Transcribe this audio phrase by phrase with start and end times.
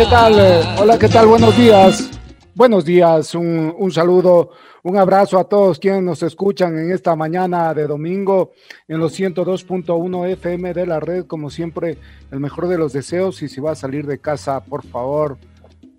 [0.00, 0.34] ¿Qué tal?
[0.78, 1.26] Hola, ¿qué tal?
[1.26, 2.10] Buenos días.
[2.54, 4.50] Buenos días, un, un, saludo,
[4.82, 8.52] un abrazo a todos quienes nos escuchan en esta mañana de domingo
[8.88, 11.26] en los 102.1 FM de la red.
[11.26, 11.98] Como siempre,
[12.30, 15.36] el mejor de los deseos y si va a salir de casa, por favor,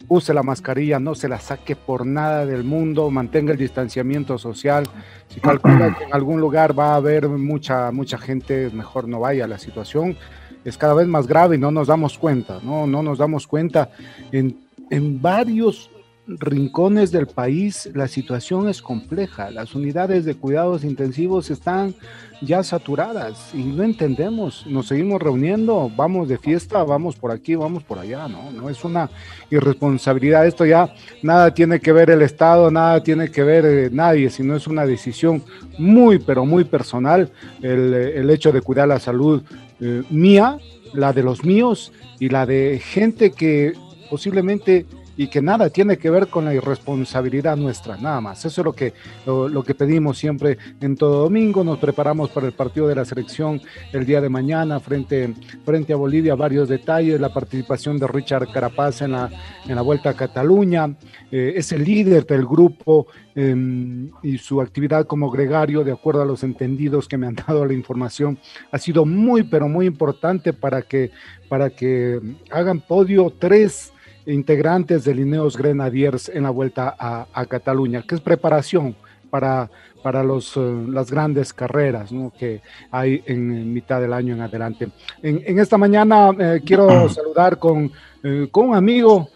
[0.07, 4.85] use la mascarilla, no se la saque por nada del mundo, mantenga el distanciamiento social.
[5.27, 9.45] Si calcula que en algún lugar va a haber mucha, mucha gente, mejor no vaya.
[9.45, 10.17] La situación
[10.64, 13.90] es cada vez más grave y no nos damos cuenta, no, no nos damos cuenta.
[14.31, 14.58] En,
[14.90, 15.90] en varios
[16.28, 19.52] rincones del país la situación es compleja.
[19.52, 21.95] Las unidades de cuidados intensivos están
[22.42, 24.66] ya saturadas y no entendemos.
[24.68, 28.52] Nos seguimos reuniendo, vamos de fiesta, vamos por aquí, vamos por allá, ¿no?
[28.52, 29.09] No es una
[29.50, 30.46] irresponsabilidad.
[30.46, 34.56] Esto ya nada tiene que ver el Estado, nada tiene que ver eh, nadie, sino
[34.56, 35.44] es una decisión
[35.78, 37.31] muy, pero muy personal
[37.62, 39.44] el, el hecho de cuidar la salud
[39.81, 40.59] eh, mía,
[40.94, 43.74] la de los míos y la de gente que
[44.09, 44.86] posiblemente
[45.22, 48.44] y que nada tiene que ver con la irresponsabilidad nuestra, nada más.
[48.44, 48.92] Eso es lo que,
[49.28, 51.64] lo, que pedimos siempre en todo domingo.
[51.64, 53.62] Nos preparamos para el partido de la selección
[53.94, 55.32] el día de mañana frente,
[55.64, 56.34] frente a Bolivia.
[56.34, 59.30] Varios detalles, la participación de Richard Carapaz en la,
[59.68, 60.96] en la Vuelta a Cataluña.
[61.32, 63.06] Eh, es el líder del grupo
[63.36, 67.64] em, y su actividad como gregario, de acuerdo a los entendidos que me han dado
[67.64, 68.40] la información,
[68.72, 71.12] ha sido muy, pero muy importante para que,
[71.48, 73.94] para que hagan podio tres
[74.26, 78.96] integrantes de Lineos Grenadiers en la vuelta a, Cataluña, que es preparación
[79.30, 79.70] para,
[80.04, 82.62] para los, eh, las grandes carreras que
[82.92, 84.90] hay en, mitad del año en adelante.
[85.22, 87.92] En, esta mañana eh, quiero saludar con,
[88.24, 89.30] eh, con un amigo.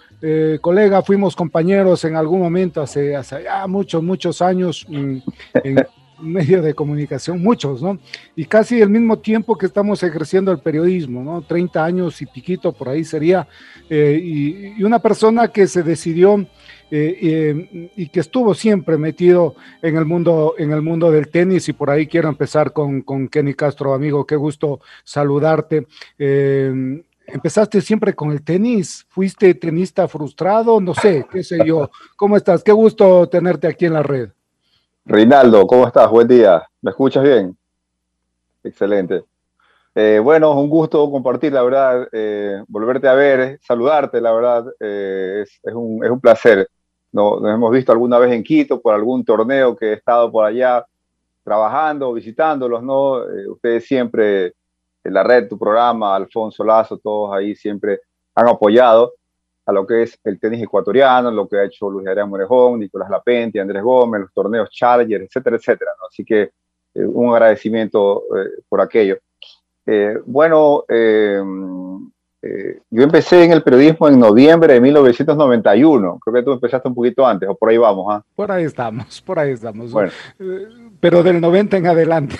[0.62, 5.22] colega, fuimos compañeros en algún momento hace, hace ya muchos, muchos años en,
[6.20, 8.00] medio de comunicación, muchos, ¿no?
[8.36, 11.42] Y casi el mismo tiempo que estamos ejerciendo el periodismo, ¿no?
[11.42, 13.48] 30 años y piquito por ahí sería,
[13.90, 16.46] eh, y, una persona que se decidió
[16.92, 21.68] eh, eh, y que estuvo siempre metido en el mundo, en el mundo del tenis,
[21.70, 25.88] y por ahí quiero empezar con, con Kenny Castro, amigo, qué gusto saludarte.
[27.28, 29.06] ¿Empezaste siempre con el tenis?
[29.10, 30.80] ¿Fuiste tenista frustrado?
[30.80, 31.90] No sé, qué sé yo.
[32.16, 32.64] ¿Cómo estás?
[32.64, 34.30] Qué gusto tenerte aquí en la red.
[35.08, 36.10] Reinaldo, ¿cómo estás?
[36.10, 36.68] Buen día.
[36.82, 37.56] ¿Me escuchas bien?
[38.64, 39.24] Excelente.
[39.94, 45.44] Eh, bueno, un gusto compartir, la verdad, eh, volverte a ver, saludarte, la verdad, eh,
[45.44, 46.68] es, un, es, un, placer.
[47.12, 50.84] Nos, hemos visto alguna vez en Quito por algún torneo que he estado por allá
[51.44, 53.22] trabajando, visitándolos, ¿no?
[53.52, 54.56] ustedes siempre,
[55.04, 58.00] en la red, tu programa, Alfonso Lazo, todos ahí siempre
[58.34, 59.14] han apoyado
[59.66, 63.10] a lo que es el tenis ecuatoriano, lo que ha hecho Luis Adrián Morejón, Nicolás
[63.10, 65.92] Lapente, Andrés Gómez, los torneos Challenger, etcétera, etcétera.
[66.08, 66.52] Así que eh,
[67.06, 69.18] un agradecimiento eh, por aquello.
[69.86, 70.84] Eh, bueno,
[72.92, 76.20] yo empecé en el periodismo en noviembre de 1991.
[76.24, 78.06] Creo que tú empezaste un poquito antes, o por ahí vamos.
[78.10, 78.24] ¿ah?
[78.36, 79.92] Por ahí estamos, por ahí estamos.
[79.92, 80.12] Bueno.
[81.00, 82.38] pero del 90 en adelante.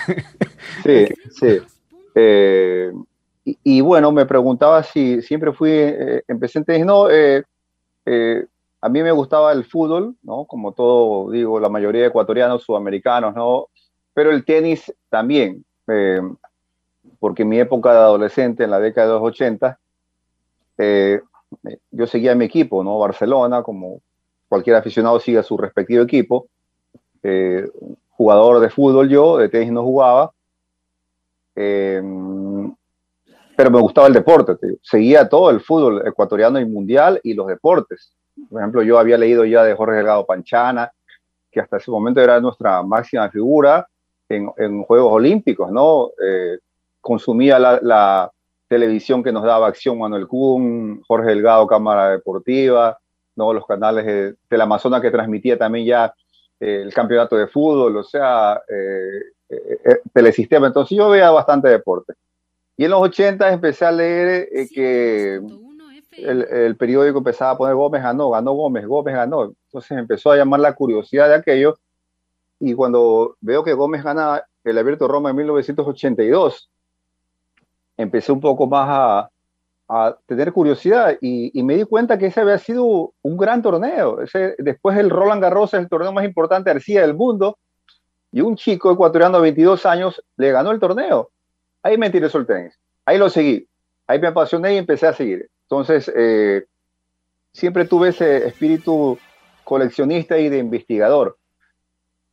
[0.84, 1.60] Sí, sí.
[3.48, 7.44] Y, bueno, me preguntaba si siempre fui, eh, empecé en tenis, no, eh,
[8.04, 8.44] eh,
[8.80, 10.46] a mí me gustaba el fútbol, ¿no?
[10.46, 13.68] Como todo, digo, la mayoría de ecuatorianos, sudamericanos, ¿no?
[14.12, 15.64] Pero el tenis también,
[17.20, 19.78] porque en mi época de adolescente, en la década de los 80,
[21.92, 22.98] yo seguía mi equipo, ¿no?
[22.98, 24.00] Barcelona, como
[24.48, 26.48] cualquier aficionado sigue a su respectivo equipo.
[27.22, 27.68] Eh,
[28.10, 30.32] jugador de fútbol yo, de tenis no jugaba.
[31.54, 32.00] Eh,
[33.56, 34.56] pero me gustaba el deporte.
[34.82, 38.12] Seguía todo el fútbol ecuatoriano y mundial y los deportes.
[38.50, 40.92] Por ejemplo, yo había leído ya de Jorge Delgado Panchana,
[41.50, 43.86] que hasta ese momento era nuestra máxima figura
[44.28, 46.10] en, en Juegos Olímpicos, ¿no?
[46.22, 46.58] Eh,
[47.00, 48.30] consumía la, la,
[48.68, 52.98] televisión que nos daba Acción Manuel Kuhn, Jorge Delgado Cámara Deportiva,
[53.36, 53.52] ¿no?
[53.52, 56.12] Los canales de, del Amazonas que transmitía también ya
[56.58, 59.20] eh, el campeonato de fútbol, o sea, eh,
[59.50, 60.66] eh, telesistema.
[60.66, 62.14] Entonces yo veía bastante deporte.
[62.76, 65.40] Y en los 80 empecé a leer que
[66.16, 69.54] el, periódico empezaba a poner Gómez ganó, ganó Gómez, Gómez ganó.
[69.66, 71.78] Entonces empezó a llamar la curiosidad de aquello.
[72.58, 76.70] Y cuando veo que Gómez gana el Abierto Roma en 1982,
[77.96, 79.30] empecé un poco más a,
[80.26, 84.20] tener curiosidad y, y, me di cuenta que ese había sido un gran torneo.
[84.20, 87.56] Ese, después el Roland Garros es el torneo más importante Arcía del mundo
[88.32, 91.30] y un chico ecuatoriano de 22 años le ganó el torneo.
[91.86, 92.76] Ahí me interesó el tenis.
[93.04, 93.68] Ahí lo seguí.
[94.08, 95.48] Ahí me apasioné y empecé a seguir.
[95.62, 96.64] Entonces, eh,
[97.52, 99.16] siempre tuve ese espíritu
[99.62, 101.38] coleccionista y de investigador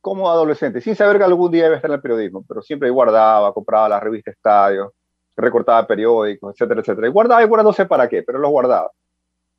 [0.00, 2.90] como adolescente, sin saber que algún día iba a estar en el periodismo, pero siempre
[2.90, 4.92] guardaba, compraba la revista Estadio,
[5.36, 7.06] recortaba periódicos, etcétera, etcétera.
[7.06, 8.90] Y guardaba y guardaba no sé para qué, pero los guardaba.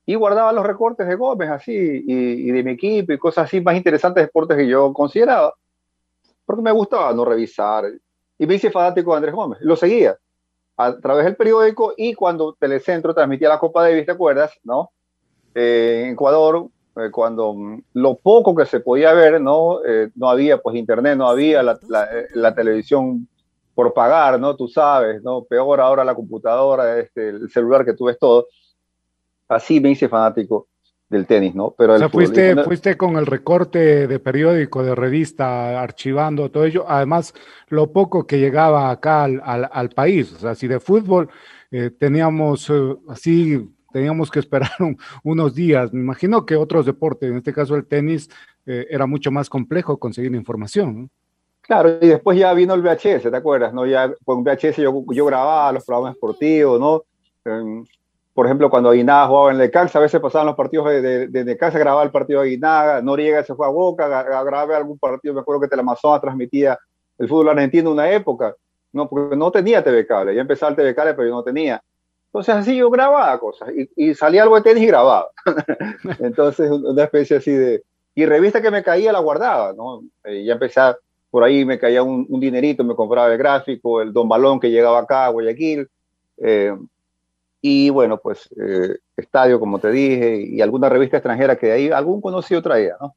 [0.05, 3.61] Y guardaba los recortes de Gómez así, y, y, de mi equipo y cosas así
[3.61, 5.53] más interesantes de deportes que yo consideraba,
[6.45, 7.85] porque me gustaba no revisar.
[8.37, 10.17] Y me hice fanático de Andrés Gómez, lo seguía
[10.77, 14.51] a través del periódico y cuando Telecentro transmitía la Copa Davis, ¿te acuerdas?
[14.63, 14.91] ¿No?
[15.53, 16.67] Eh, en Ecuador,
[16.97, 19.83] eh, cuando mm, lo poco que se podía ver, ¿no?
[19.85, 23.27] Eh, no había pues internet, no había la, la, eh, la televisión
[23.73, 24.55] por pagar, ¿no?
[24.55, 25.43] Tú sabes, ¿no?
[25.43, 28.47] Peor ahora la computadora, este, el celular que tú ves todo.
[29.47, 30.67] Así me hice fanático
[31.09, 31.73] del tenis, ¿no?
[31.77, 36.85] Pero o sea, fuiste, fuiste con el recorte de periódico, de revista, archivando todo ello.
[36.87, 37.33] Además,
[37.67, 40.33] lo poco que llegaba acá al, al, al país.
[40.33, 41.29] O sea, si de fútbol
[41.71, 45.93] eh, teníamos eh, así, teníamos que esperar un, unos días.
[45.93, 48.29] Me imagino que otros deportes, en este caso el tenis,
[48.65, 51.01] eh, era mucho más complejo conseguir información.
[51.03, 51.09] ¿no?
[51.61, 53.73] Claro, y después ya vino el VHS, ¿te acuerdas?
[53.73, 53.85] ¿no?
[53.85, 57.03] Ya con VHS yo, yo grababa los programas esportivos, ¿no?
[58.35, 61.43] Eh, por ejemplo, cuando Aguinaga jugaba en Necaxa, a veces pasaban los partidos de, de,
[61.43, 65.41] de grababa el partido de Aguinaga, Noriega se fue a Boca, grababa algún partido, me
[65.41, 66.77] acuerdo que Teleamazonas transmitía
[67.17, 68.53] el fútbol argentino en una época,
[68.91, 71.81] no, porque no tenía TV Cable, ya empezaba el TV Cable, pero yo no tenía.
[72.27, 75.27] Entonces así yo grababa cosas, y, y salía algo de tenis y grababa.
[76.19, 77.83] Entonces una especie así de...
[78.17, 80.01] Y revista que me caía la guardaba, ¿no?
[80.25, 80.97] Y ya empecé a
[81.29, 84.71] por ahí me caía un, un, dinerito, me compraba el gráfico, el Don Balón que
[84.71, 85.85] llegaba acá a Guayaquil.
[86.37, 86.73] Eh,
[87.67, 91.89] y bueno, pues eh, Estadio, como te dije, y alguna revista extranjera que de ahí
[91.89, 93.15] algún conocido traía, ¿no?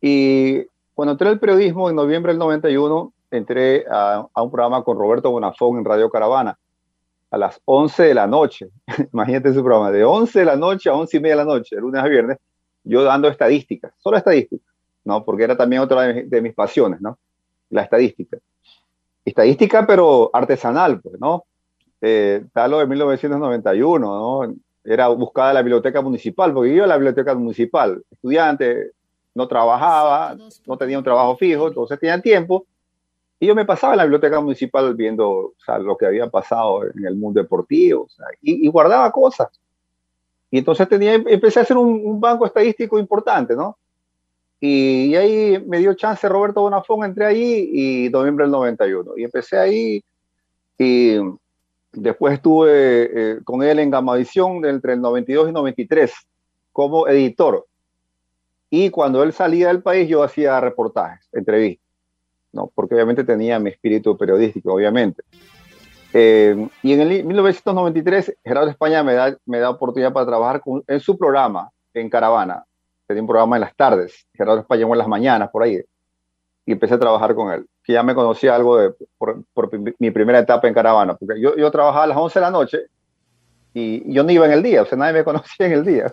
[0.00, 4.96] Y cuando entré al periodismo en noviembre del 91, entré a, a un programa con
[4.96, 6.56] Roberto Bonafón en Radio Caravana
[7.32, 8.68] a las 11 de la noche.
[9.12, 11.74] Imagínate ese programa, de 11 de la noche a 11 y media de la noche,
[11.74, 12.38] de lunes a viernes,
[12.84, 14.72] yo dando estadísticas, solo estadísticas
[15.02, 15.24] ¿no?
[15.24, 17.18] Porque era también otra de, de mis pasiones, ¿no?
[17.70, 18.38] La estadística.
[19.24, 21.44] Estadística, pero artesanal, pues, ¿no?
[22.04, 24.54] Eh, tal de 1991, ¿no?
[24.84, 28.90] Era buscada la biblioteca municipal, porque yo a la biblioteca municipal, estudiante,
[29.34, 32.66] no trabajaba, no tenía un trabajo fijo, entonces tenía tiempo,
[33.38, 36.84] y yo me pasaba en la biblioteca municipal viendo o sea, lo que había pasado
[36.84, 39.48] en el mundo deportivo, o sea, y, y, guardaba cosas.
[40.50, 43.78] Y entonces tenía, empecé a hacer un, un banco estadístico importante, ¿no?
[44.58, 49.12] Y, y, ahí me dio chance Roberto Bonafón, entré ahí y noviembre del 91.
[49.16, 50.04] Y empecé ahí
[50.78, 51.16] y
[51.92, 56.12] después estuve eh, con él en Gamavisión entre el 92 y 93
[56.72, 57.66] como editor.
[58.70, 61.86] Y cuando él salía del país yo hacía reportajes, entrevistas,
[62.52, 62.70] ¿no?
[62.74, 65.22] porque obviamente tenía mi espíritu periodístico, obviamente.
[66.14, 71.00] Eh, y en el 1993 Gerardo España me da, me da oportunidad para trabajar en
[71.00, 72.64] su programa en Caravana,
[73.06, 75.82] tenía un programa en las tardes, Gerardo Español en las mañanas, por ahí,
[76.64, 80.10] y empecé a trabajar con él, que ya me conocía algo de, por, por mi
[80.10, 82.86] primera etapa en Caravana, porque yo, yo, trabajaba a las 11 de la noche
[83.74, 86.12] y yo no iba en el día, o sea, nadie me conocía en el día.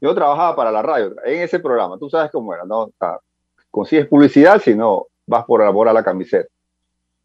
[0.00, 2.82] Yo trabajaba para la radio, en ese programa, tú sabes cómo era, ¿no?
[2.82, 3.18] O sea,
[3.70, 6.48] consigues publicidad si no vas por amor a la camiseta.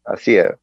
[0.04, 0.58] Así era.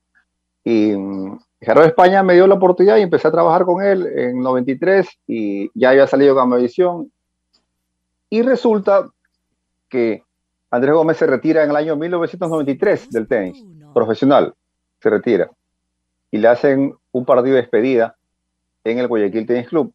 [0.64, 4.42] Y um, Gerardo España me dio la oportunidad y empecé a trabajar con él en
[4.42, 7.12] 93 y ya había salido Gamavisión
[8.30, 9.10] y resulta
[9.90, 10.24] que
[10.70, 14.54] Andrés Gómez se retira en el año 1993 del tenis profesional,
[15.00, 15.50] se retira.
[16.30, 18.16] Y le hacen un partido de despedida
[18.84, 19.94] en el Guayaquil Tennis Club.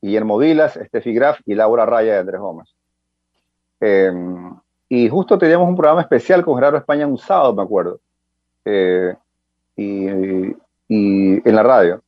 [0.00, 2.68] Guillermo Vilas, Steffi Graf y Laura Raya de Andrés Gómez.
[3.80, 4.54] Em,
[4.88, 8.00] y justo teníamos un programa especial con Gerardo España un sábado, me acuerdo.
[8.64, 9.14] Eh,
[9.76, 10.06] y,
[10.88, 12.02] y, en la radio.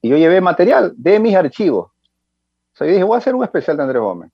[0.00, 1.86] Y yo llevé material de mis archivos.
[1.86, 4.30] O sea, yo dije, voy a hacer un especial de Andrés Gómez.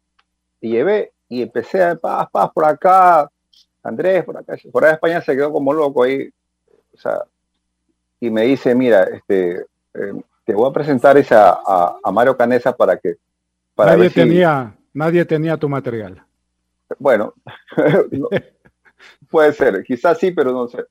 [0.61, 3.31] Y llevé, y empecé a paz, paz, por acá,
[3.83, 4.57] Andrés, por acá.
[4.71, 6.29] Por de España se quedó como loco ahí.
[6.93, 7.23] O sea,
[8.19, 9.61] y me dice, mira, este,
[9.95, 10.13] eh,
[10.45, 13.15] te voy a presentar esa, a, Mario Canesa para que...
[13.77, 16.23] Para nadie, tenía, nadie tenía tu material.
[16.99, 17.33] Bueno,
[19.31, 20.85] puede ser, quizás sí, pero no sé.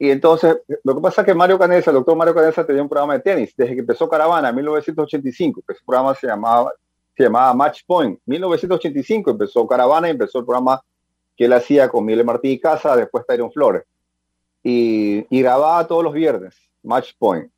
[0.00, 2.88] Y entonces, lo que pasa es que Mario Canesa, el doctor Mario Canesa tenía un
[2.88, 6.72] programa de tenis desde que empezó Caravana en 1985, que ese programa se llamaba,
[7.16, 8.20] se llamaba Match Point.
[8.26, 10.80] 1985 empezó Caravana empezó el programa
[11.36, 13.84] que él hacía con Miguel Martí y Casa, después Tyron Flores.
[14.62, 17.50] Y, y grababa todos los viernes, Match Point.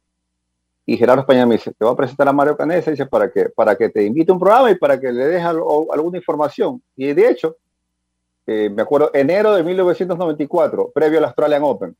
[0.85, 3.51] Y Gerardo España me dice, te voy a presentar a Mario Canesa, dice, para que,
[3.51, 6.83] para que te invite a un programa y para que le dejes alguna información.
[6.97, 7.57] Y de hecho,
[8.47, 11.97] eh, me acuerdo, enero de 1994, previo al Australian Open,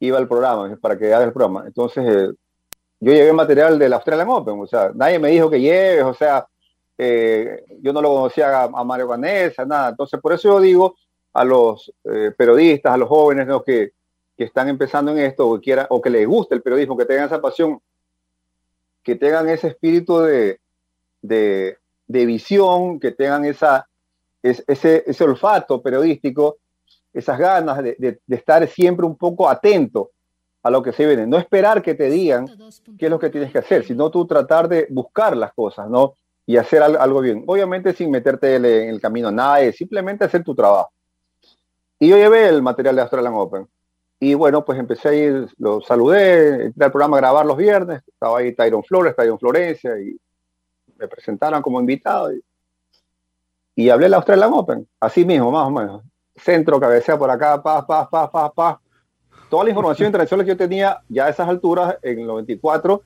[0.00, 1.64] iba al programa, para que haga el programa.
[1.66, 2.32] Entonces, eh,
[3.00, 6.46] yo llevé material del Australian Open, o sea, nadie me dijo que lleves, o sea,
[6.96, 9.90] eh, yo no lo conocía a, Mario Canesa, nada.
[9.90, 10.96] Entonces, por eso yo digo
[11.32, 11.92] a los
[12.36, 13.62] periodistas, a los jóvenes ¿no?
[13.62, 13.92] que,
[14.38, 17.26] que están empezando en esto o, quiera, o que les guste el periodismo, que tengan
[17.26, 17.80] esa pasión,
[19.02, 20.60] que tengan ese espíritu de,
[21.20, 21.76] de,
[22.06, 23.88] visión, que tengan esa,
[24.40, 26.58] ese, ese olfato periodístico,
[27.12, 30.12] esas ganas de, estar siempre un poco atento
[30.68, 31.26] a lo que se viene.
[31.26, 32.46] No esperar que te digan
[32.98, 36.12] qué es lo que tienes que hacer, sino tú tratar de buscar las cosas, ¿no?
[36.44, 37.42] Y hacer algo bien.
[37.46, 40.90] Obviamente sin meterte en el camino a nadie, simplemente hacer tu trabajo.
[41.98, 43.66] Y yo llevé el material de Australian Open.
[44.20, 48.02] Y bueno, pues empecé a ir, lo saludé, entré al programa a grabar los viernes,
[48.06, 50.18] estaba ahí Tyron Flores, Tyron Florencia, y
[50.98, 52.30] me presentaron como invitado.
[52.34, 52.44] Y,
[53.74, 56.02] y hablé la Australian Open, así mismo, más o menos.
[56.36, 58.76] Centro, cabecea por acá, paz, paz, paz, paz, paz.
[59.48, 63.02] Toda la información internacional que yo tenía ya a esas alturas, en el 94,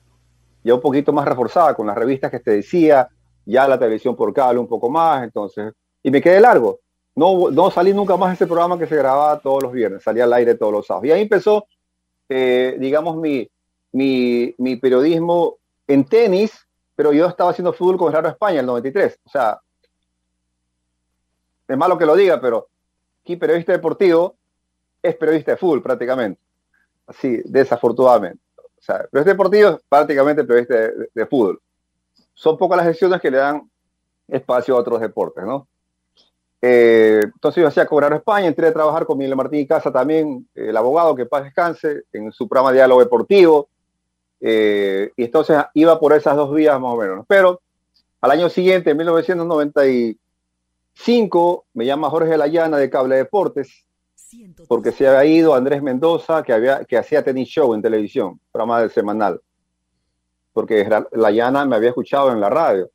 [0.63, 3.07] ya un poquito más reforzada con las revistas que te decía,
[3.45, 6.79] ya la televisión por cable un poco más, entonces, y me quedé largo
[7.15, 10.23] no, no salí nunca más de ese programa que se grababa todos los viernes, salía
[10.23, 11.07] al aire todos los sábados.
[11.07, 11.67] Y ahí empezó,
[12.29, 13.47] eh, digamos, mi,
[13.91, 15.57] mi, mi, periodismo
[15.87, 19.19] en tenis, pero yo estaba haciendo fútbol con Gerardo España en el 93.
[19.25, 19.59] O sea,
[21.67, 22.67] es malo que lo diga, pero
[23.21, 24.35] aquí periodista deportivo
[25.03, 26.41] es periodista de fútbol prácticamente.
[27.05, 28.39] Así, desafortunadamente.
[28.57, 31.61] O sea, periodista deportivo es prácticamente periodista de, de fútbol.
[32.33, 33.69] Son pocas las sesiones que le dan
[34.27, 35.67] espacio a otros deportes, ¿no?
[36.65, 40.47] Eh, entonces yo hacía Cobrar España, entré a trabajar con Miguel Martín y Casa también,
[40.55, 43.67] el abogado que paz descanse, en su programa de Diálogo Deportivo.
[44.39, 47.25] Eh, y entonces iba por esas dos vías más o menos.
[47.27, 47.59] Pero
[48.21, 53.83] al año siguiente, en 1995, me llama Jorge Layana de Cable Deportes,
[54.67, 58.81] porque se había ido Andrés Mendoza, que, había, que hacía tenis show en televisión, programa
[58.81, 59.41] del semanal.
[60.51, 62.89] Porque Layana me había escuchado en la radio.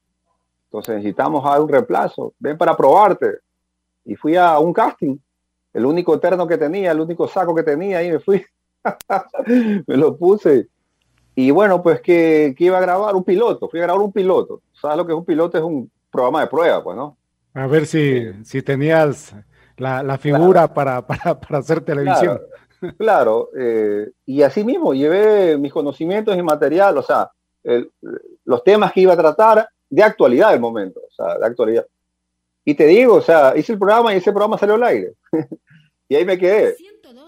[0.64, 2.35] Entonces necesitamos un reemplazo.
[2.38, 3.38] Ven para probarte
[4.04, 5.16] y fui a un casting,
[5.73, 8.45] el único eterno que tenía, el único saco que tenía, y me fui,
[9.87, 10.68] me lo puse.
[11.35, 14.62] Y bueno, pues que, iba a grabar un piloto, fui a grabar un piloto.
[14.73, 15.59] ¿Sabes lo que es un piloto?
[15.59, 17.16] Es un programa de prueba, pues, ¿no?
[17.54, 19.35] A ver si, si tenías
[19.78, 22.40] la, figura para, para, hacer televisión.
[22.97, 27.30] Claro, eh, y así mismo llevé mis conocimientos y material, o sea,
[28.44, 31.87] los temas que iba a tratar de actualidad del momento, o sea, de actualidad.
[32.64, 35.14] Y te digo, o sea, hice el programa y ese programa salió al aire.
[36.08, 36.76] y ahí me quedé.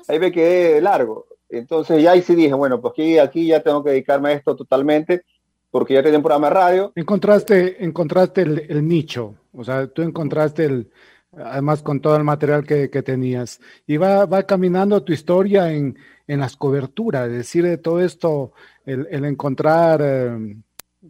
[0.07, 1.27] Ahí me quedé largo.
[1.49, 4.55] Entonces ya ahí sí dije, bueno, pues aquí, aquí ya tengo que dedicarme a esto
[4.55, 5.23] totalmente,
[5.71, 6.93] porque ya tenía un programa de radio.
[6.95, 10.91] Encontraste, encontraste el, nicho, o sea, tú encontraste el,
[11.33, 13.61] además con todo el material que, tenías.
[13.87, 15.97] Y va, va caminando tu historia en,
[16.27, 18.53] en las coberturas, decir, de todo esto,
[18.85, 20.57] el, encontrar eh,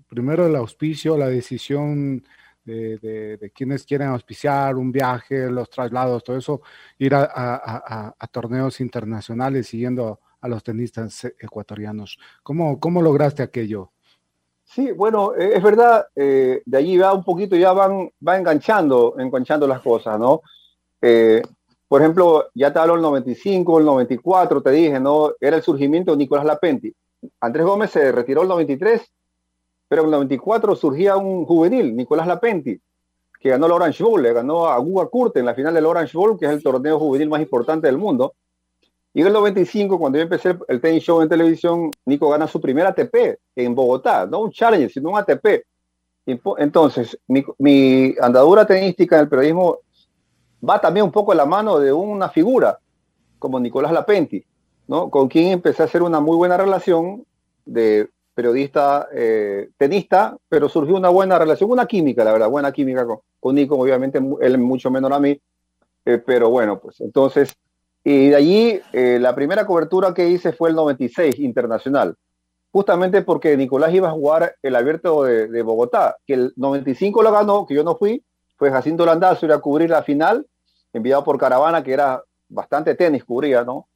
[0.09, 2.25] primero el auspicio, la decisión
[2.65, 6.62] de, quienes quieren auspiciar un viaje, los traslados, todo eso,
[6.99, 12.19] ir a, torneos internacionales siguiendo a los tenistas ecuatorianos.
[12.43, 13.93] ¿Cómo, cómo lograste aquello?
[14.73, 19.17] Sí, bueno, e, es verdad, eh, de allí va un poquito, ya van, va enganchando,
[19.19, 20.43] enganchando las cosas, ¿no?
[21.03, 21.43] Eh,
[21.89, 25.33] por ejemplo, ya te hablo el 95, el 94, te dije, ¿no?
[25.41, 26.95] Era el surgimiento de Nicolás Lapenti.
[27.41, 29.11] Andrés Gómez se retiró el 93
[29.91, 32.81] pero en el 94 surgía un juvenil, Nicolás Lapenti,
[33.41, 36.17] que ganó el Orange Bowl, le ganó a Guga Kurt en la final del Orange
[36.17, 38.35] Bowl, que es el torneo juvenil más importante del mundo.
[39.12, 42.61] Y en el 95, cuando yo empecé el, tenis show en televisión, Nico gana su
[42.61, 45.64] primera ATP en Bogotá, no un challenge, sino un ATP.
[46.59, 49.79] Entonces, mi, andadura tenística en el periodismo
[50.69, 52.79] va también un poco en la mano de una figura
[53.38, 54.45] como Nicolás Lapenti,
[54.87, 55.11] ¿no?
[55.11, 57.25] con quien empecé a hacer una muy buena relación
[57.64, 63.05] de periodista, eh, tenista, pero surgió una buena relación, una química, la verdad, buena química
[63.07, 65.40] con, con Nico, obviamente él mucho menor a mí,
[66.05, 67.57] eh, pero bueno, pues entonces,
[68.02, 72.16] y de allí eh, la primera cobertura que hice fue el 96 internacional,
[72.73, 77.66] justamente porque Nicolás iba a jugar el abierto de, Bogotá, que el 95 lo ganó,
[77.66, 78.25] que yo no fui,
[78.57, 80.47] fue Jacinto Landazo ir a cubrir la final,
[80.92, 83.87] enviado por Caravana, que era bastante tenis, cubría, ¿no?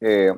[0.00, 0.32] Eh,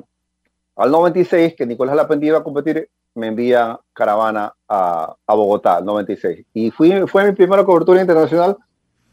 [0.76, 6.46] al 96, que Nicolás Lapendi iba a competir, me envía Caravana a, a Bogotá, 96.
[6.54, 8.56] Y fui, fue mi primera cobertura internacional,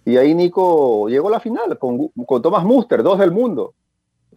[0.08, 3.74] y ahí Nico llegó a la final con, con Thomas Muster, dos del mundo.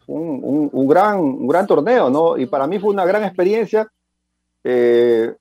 [0.08, 2.36] Un, un, gran, un gran torneo, ¿no?
[2.36, 3.88] Y para mí fue una gran experiencia
[4.64, 5.32] eh,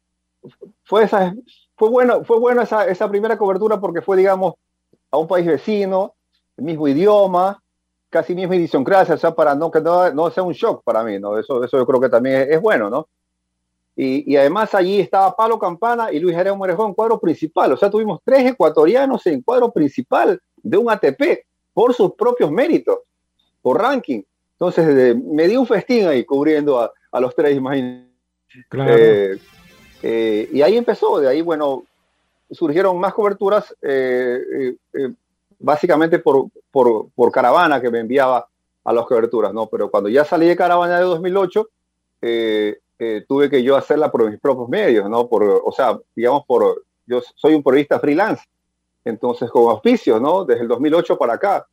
[0.83, 1.33] fue, esa,
[1.75, 4.53] fue bueno, fue bueno esa, esa primera cobertura porque fue, digamos,
[5.09, 6.13] a un país vecino,
[6.57, 7.59] el mismo idioma,
[8.11, 11.17] casi misma idiosincrasia, o sea, para no que no, no, sea un shock para mí,
[11.17, 11.39] ¿no?
[11.39, 13.07] Eso, eso yo creo que también es, bueno, ¿no?
[14.01, 17.89] Y, y, además allí estaba Palo Campana y Luis Jerez Morejón, cuadro principal, o sea,
[17.89, 22.99] tuvimos tres ecuatorianos en cuadro principal de un ATP por sus propios méritos,
[23.61, 24.21] por ranking.
[24.53, 28.09] Entonces, me di un festín ahí cubriendo a, a los tres, imagínense.
[28.71, 29.37] Eh,
[30.01, 31.83] eh, y ahí empezó, de ahí, bueno,
[32.51, 34.75] surgieron más coberturas, eh,
[35.59, 38.47] básicamente por, por, caravana que me enviaba
[38.83, 39.67] a las coberturas, ¿no?
[39.67, 41.69] Pero cuando ya salí de caravana de 2008,
[43.27, 45.27] tuve que yo hacerla por mis propios medios, ¿no?
[45.27, 48.43] Por, o sea, digamos, por, yo soy un periodista freelance,
[49.05, 50.45] entonces con auspicios, ¿no?
[50.45, 51.65] Desde el 2008 para acá,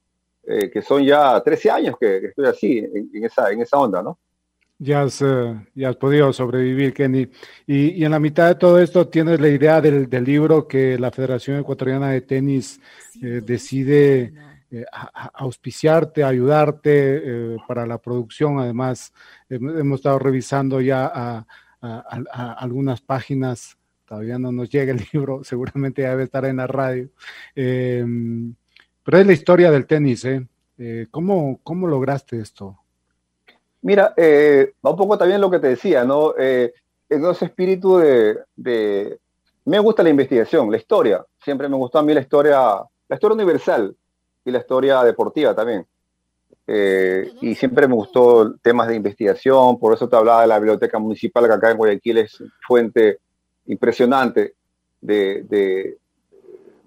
[0.44, 4.18] que son ya 13 años que, estoy así, en, esa, en esa onda, ¿no?
[4.78, 7.28] ya has, eh, ya has podido sobrevivir, Kenny.
[7.66, 11.58] Y, en la mitad de todo esto tienes la idea del, libro que la Federación
[11.58, 12.80] Ecuatoriana de Tenis
[13.22, 14.32] eh, decide
[14.80, 14.86] eh,
[15.34, 18.58] auspiciarte, ayudarte para la producción.
[18.58, 19.12] Además,
[19.48, 21.46] hemos estado revisando ya
[21.80, 23.76] algunas páginas.
[24.06, 27.08] Todavía no nos llega el libro, seguramente ya debe estar en la radio.
[27.54, 28.54] Em,
[29.02, 30.46] pero es la historia del tenis, ¿eh?
[31.10, 32.78] ¿cómo, ¿Cómo lograste esto?
[33.86, 36.34] Mira, eh, un poco también lo que te decía, ¿no?
[36.36, 36.74] Eh,
[37.08, 39.18] en ese espíritu de,
[39.64, 41.24] Me gusta la investigación, la historia.
[41.40, 42.58] Siempre me gustó a mí la historia,
[43.08, 43.94] la historia universal
[44.46, 45.84] y la historia deportiva también.
[46.68, 50.98] Eh, y siempre me gustó temas de investigación, por eso te hablaba de la biblioteca
[50.98, 53.18] municipal que acá en Guayaquil es fuente
[53.66, 54.54] impresionante
[55.00, 55.96] de,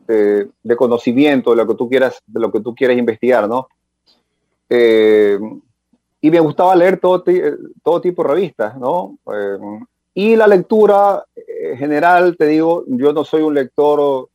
[0.08, 3.68] de, conocimiento, de lo que tú quieras, de lo que tú quieras investigar, ¿no?
[4.70, 5.40] Eh,
[6.22, 7.24] y me gustaba leer todo,
[7.84, 9.18] todo tipo de revistas, ¿no?
[9.34, 9.58] Eh,
[10.14, 14.30] y la lectura en general, te digo, yo no soy un lector,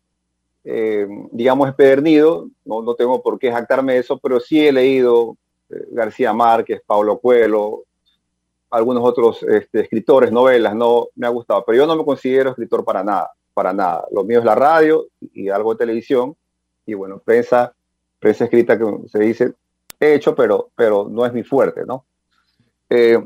[0.64, 5.36] eh, digamos, espedernido, no, no tengo por qué jactarme de eso, pero sí he leído
[5.70, 7.84] eh, García Márquez, Pablo Coelho,
[8.70, 12.84] algunos otros este, escritores, novelas, no me ha gustado, pero yo no me considero escritor
[12.84, 14.04] para nada, para nada.
[14.10, 16.34] Lo mío es la radio y algo de televisión,
[16.86, 17.72] y bueno, prensa,
[18.18, 19.54] prensa escrita que se dice
[20.00, 22.04] he hecho, pero, pero no es mi fuerte, ¿no?
[22.90, 23.22] Eh,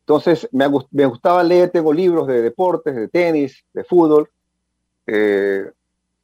[0.00, 0.66] entonces, me,
[1.06, 4.30] gustaba leer, tengo libros de deportes, de tenis, de fútbol,
[5.06, 5.70] eh,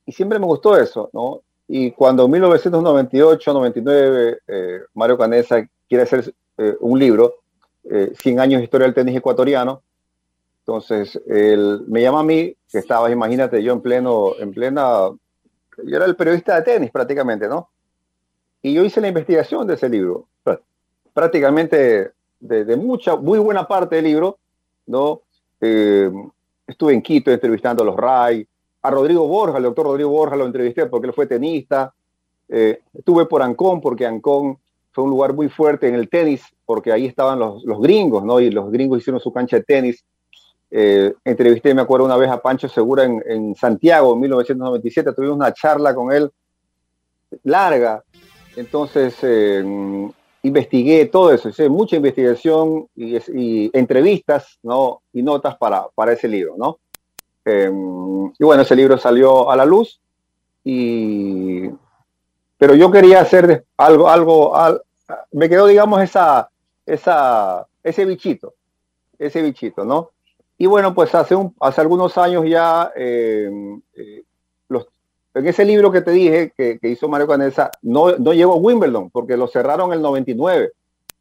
[0.07, 1.43] y siempre me gustó eso, ¿no?
[1.69, 6.35] Y cuando en 1998, 99, eh, Mario Canesa quiere hacer
[6.81, 7.35] un libro,
[7.83, 9.83] 100 años de historia del tenis ecuatoriano,
[10.61, 15.09] entonces él me llama a mí, que estaba, imagínate, yo en pleno, en plena,
[15.85, 17.69] yo era el periodista de tenis prácticamente, ¿no?
[18.63, 20.29] Y yo hice la investigación de ese libro,
[21.13, 24.39] prácticamente de, mucha, muy buena parte del libro,
[24.87, 25.23] ¿no?
[25.61, 26.11] Eh,
[26.67, 28.47] estuve en Quito entrevistando a los RAI,
[28.83, 31.93] a Rodrigo Borja, el doctor Rodrigo Borja lo entrevisté porque él fue tenista,
[32.49, 34.59] eh, estuve por Ancón porque Ancón
[34.91, 38.41] fue un lugar muy fuerte en el tenis, porque ahí estaban los, gringos, ¿no?
[38.41, 40.05] Y los gringos hicieron su cancha de tenis.
[40.71, 45.37] Eh, entrevisté, me acuerdo una vez a Pancho Segura en, en Santiago en 1997, tuvimos
[45.37, 46.31] una charla con él
[47.45, 48.03] larga,
[48.57, 49.65] entonces, eh,
[50.43, 55.03] investigué todo eso, hice mucha investigación y, entrevistas ¿no?
[55.13, 56.55] y notas para, para ese libro.
[56.59, 56.79] ¿no?
[57.45, 60.01] Em, y bueno, ese libro salió a la luz,
[60.65, 61.69] y,
[62.59, 64.53] pero yo quería hacer algo, algo,
[65.33, 66.49] me quedó, digamos, esa,
[66.87, 68.55] esa, ese bichito,
[69.19, 70.11] ese bichito, ¿no?
[70.59, 74.23] Y bueno, pues hace, un, hace algunos años ya em, eh,
[75.35, 79.11] en ese libro que te dije que, hizo Mario Canesa, no, no llegó a Wimbledon
[79.11, 80.73] porque lo cerraron en el 99.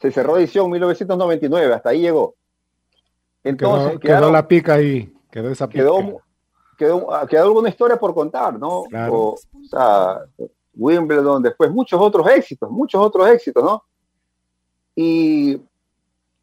[0.02, 2.36] Se cerró edición 1999, hasta ahí llegó.
[3.44, 5.68] Entonces, quedó, la pica ahí, quedó esa.
[5.68, 6.22] Quedó,
[6.78, 8.84] quedó, quedó alguna historia por contar, ¿no?
[9.10, 9.36] O,
[9.70, 10.20] sea,
[10.76, 13.84] Wimbledon, después muchos otros éxitos, muchos otros éxitos, ¿no?
[14.96, 15.60] Y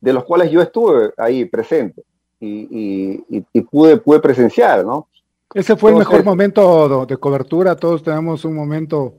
[0.00, 2.02] de los cuales yo estuve ahí presente
[2.40, 5.08] y, pude, pude presenciar, ¿no?
[5.54, 9.14] Ese fue el mejor momento de cobertura, todos tenemos un momento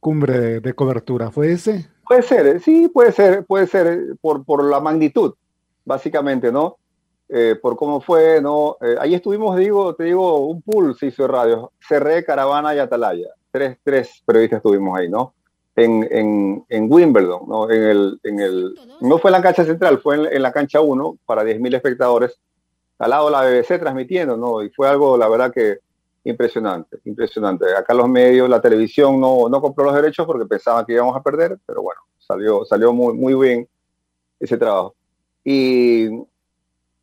[0.00, 1.88] cumbre de cobertura, ¿fue ese?
[2.06, 5.34] Puede ser, eh, sí, puede ser, puede ser eh, por, por la magnitud,
[5.84, 6.76] básicamente, ¿no?
[7.30, 8.78] Eh, por cómo fue, ¿no?
[8.98, 13.28] ahí estuvimos, digo, te digo, un pool se hizo de radio, Cerré, Caravana y Atalaya,
[13.50, 15.34] tres, tres periodistas estuvimos ahí, ¿no?
[15.76, 17.70] En, en, en Wimbledon, ¿no?
[17.70, 20.80] En el, en el, no fue en la cancha central, fue en, en la cancha
[20.80, 22.40] 1 para 10.000 espectadores,
[22.98, 24.62] al lado de la BBC transmitiendo, ¿no?
[24.62, 25.80] Y fue algo, la verdad que
[26.24, 27.66] impresionante, impresionante.
[27.74, 31.22] Acá los medios, la televisión no, no compró los derechos porque pensaban que íbamos a
[31.22, 33.68] perder, pero bueno, salió, salió muy, muy bien
[34.38, 34.94] ese trabajo.
[35.44, 36.08] Y,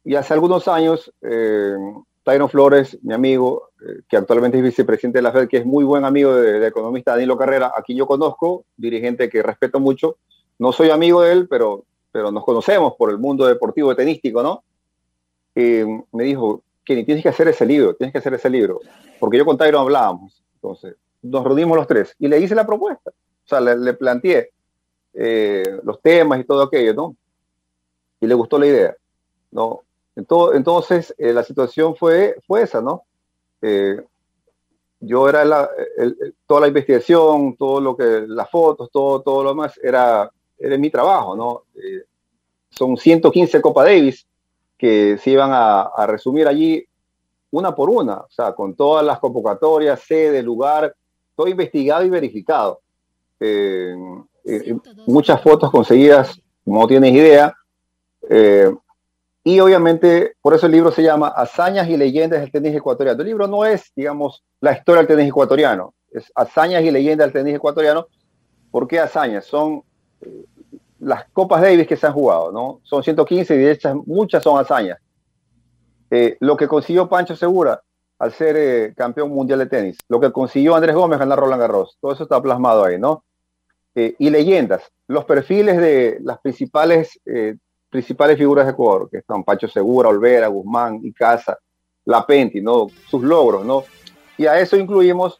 [0.06, 1.76] y hace algunos años, eh,
[2.24, 5.84] Tyron Flores, mi amigo, eh, que actualmente es vicepresidente de la Fed, que es muy
[5.84, 10.18] buen amigo del de economista Danilo Carrera, aquí yo conozco, dirigente que respeto mucho,
[10.60, 14.63] no soy amigo de él, pero, pero nos conocemos por el mundo deportivo tenístico, ¿no?
[15.58, 18.82] me dijo, Kenny, tienes que hacer ese libro, tienes que hacer ese libro
[19.20, 20.44] porque yo con Tyron hablábamos.
[20.56, 23.12] Entonces, nos reunimos los tres y le hice la propuesta.
[23.12, 24.52] O sea, le, planteé
[25.13, 27.15] eh, los temas y todo aquello, ¿no?
[28.20, 28.96] Y le gustó la idea,
[29.52, 29.82] ¿no?
[30.15, 33.04] Entonces, eh, la situación fue, fue esa, ¿no?
[33.62, 34.01] Eh,
[34.99, 35.69] yo era la,
[36.47, 40.89] toda la investigación, todo lo que, las fotos, todo, todo lo demás, era, era mi
[40.89, 41.63] trabajo, ¿no?
[42.69, 44.25] son 115 Copa Davis
[44.78, 46.86] que se iban a, a resumir allí
[47.51, 50.93] una por una, o sea, con todas las convocatorias, sede, lugar,
[51.36, 52.82] todo investigado y verificado.
[53.39, 53.95] Eh,
[54.45, 54.75] eh,
[55.08, 57.56] muchas fotos conseguidas, como no tienes idea.
[59.45, 63.21] Eh, y obviamente, por eso el libro se llama Hazañas y leyendas del tenis ecuatoriano.
[63.21, 67.43] El libro no es, digamos, la historia del tenis ecuatoriano, es Hazañas y leyendas del
[67.43, 68.08] tenis ecuatoriano.
[68.71, 69.45] ¿Por qué hazañas?
[69.45, 69.84] Son
[70.99, 72.81] las Copas Davis que se han jugado, ¿no?
[72.84, 74.99] Son 115 y de hecho muchas son hazañas.
[76.10, 77.81] Eh, lo que consiguió Pancho Segura
[78.19, 81.97] al ser eh, campeón mundial de tenis, lo que consiguió Andrés Gómez ganar Roland Garros,
[82.01, 83.23] todo eso está plasmado ahí, ¿no?
[83.93, 87.19] Eh, y leyendas, los perfiles de las principales,
[87.95, 91.58] principales figuras de Ecuador, que están Pancho Segura, Olvera, Guzmán, Icaza,
[92.03, 92.88] Lapenti, ¿no?
[93.10, 93.86] Sus logros, ¿no?
[94.38, 95.39] Y a eso incluimos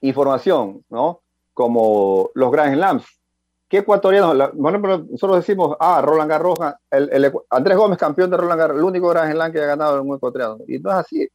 [0.00, 1.20] información, ¿no?
[1.52, 3.04] Como los Grand Slams,
[3.68, 4.50] ¿Qué ecuatoriano?
[4.54, 4.78] bueno,
[5.10, 6.58] nosotros decimos, ah, Roland Garros,
[6.90, 10.16] el, Andrés Gómez, campeón de Roland Garros, el único Grand Slam que ha ganado un
[10.16, 10.58] ecuatoriano.
[10.66, 11.28] Y no es así.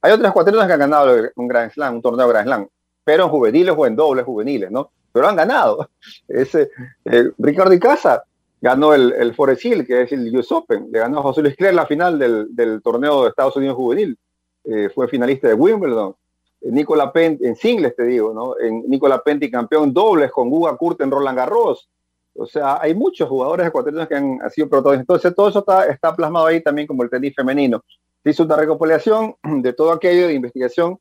[0.00, 2.68] Hay otros ecuatorianos que han ganado un Grand Slam, un torneo Grand Slam,
[3.02, 4.90] pero en juveniles o en dobles juveniles, ¿no?
[5.10, 5.90] Pero han ganado.
[6.28, 6.70] Ese,
[7.04, 8.22] eh, Ricardo Icaza
[8.66, 11.54] ganó el, el Forest Hill, que es el US Open, le ganó a José Luis
[11.54, 14.18] Cler la final del, del torneo de Estados Unidos juvenil.
[14.64, 16.14] Eh, fue finalista de Wimbledon.
[16.62, 18.58] Nicola Penti, en singles te digo, ¿no?
[18.58, 21.88] En Nicola Penti campeón dobles con Guga Kurt en Roland Garros.
[22.34, 25.04] O sea, hay muchos jugadores ecuatorianos que han, sido protagonistas.
[25.04, 27.84] Entonces, todo eso está, está, plasmado ahí también como el tenis femenino.
[28.24, 30.98] Se hizo una recopilación de todo aquello de investigación.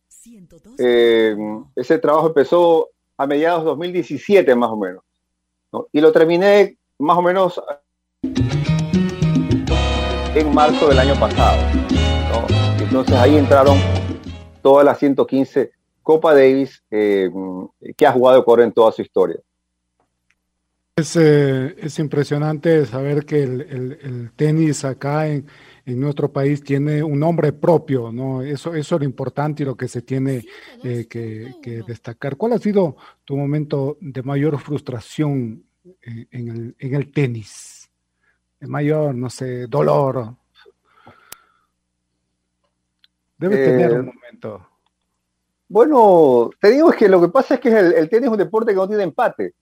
[0.77, 1.35] Eh,
[1.75, 5.03] ese trabajo empezó a mediados de 2017 más o menos.
[5.91, 7.61] Y lo terminé más o menos
[10.35, 11.61] en marzo del año pasado.
[12.79, 13.77] Entonces ahí entraron
[14.61, 17.29] todas las 115 Copa Davis eh,
[17.97, 19.39] que ha jugado Ecuador en toda su historia.
[20.95, 25.45] Es, eh, es impresionante saber que el, tenis acá en,
[25.85, 28.41] nuestro país tiene un nombre propio, ¿no?
[28.41, 30.45] Eso, eso es lo importante y lo que se tiene
[30.83, 32.37] eh, que, destacar.
[32.37, 35.63] ¿Cuál ha sido tu momento de mayor frustración
[36.01, 37.89] en el, en el tenis?
[38.59, 40.35] El mayor, no sé, dolor,
[43.37, 44.67] Debe tener un eh, momento.
[45.67, 48.71] Bueno, te digo es que lo que pasa es que el, tenis es un deporte
[48.71, 49.53] que no tiene empate.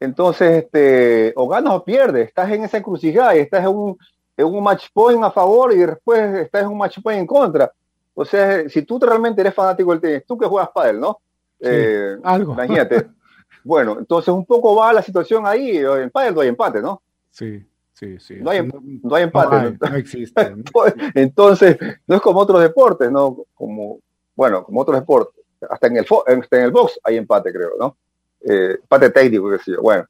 [0.00, 3.98] Entonces, este, o ganas o pierdes, estás en esa encrucijada y estás en un,
[4.36, 7.70] en un match point a favor y después estás en un match point en contra.
[8.14, 11.18] O sea, si tú realmente eres fanático del tenis, tú que juegas pádel, ¿no?
[11.60, 12.52] Eh, algo.
[12.54, 13.06] Imagínate.
[13.64, 17.02] bueno, entonces un poco va la situación ahí, en pádel no hay empate, ¿no?
[17.30, 17.64] Sí.
[18.02, 18.36] Sí, sí.
[18.40, 18.68] No hay,
[19.02, 19.78] no hay empate.
[19.80, 20.54] No, existe.
[21.14, 23.44] Entonces, no es como otros deportes, ¿no?
[23.54, 24.00] Como,
[24.34, 25.44] bueno, como otros deportes.
[25.70, 27.96] Hasta en el, en el box hay empate, creo, ¿no?
[28.40, 29.82] Eh, empate técnico, qué sé yo.
[29.82, 30.04] Bueno,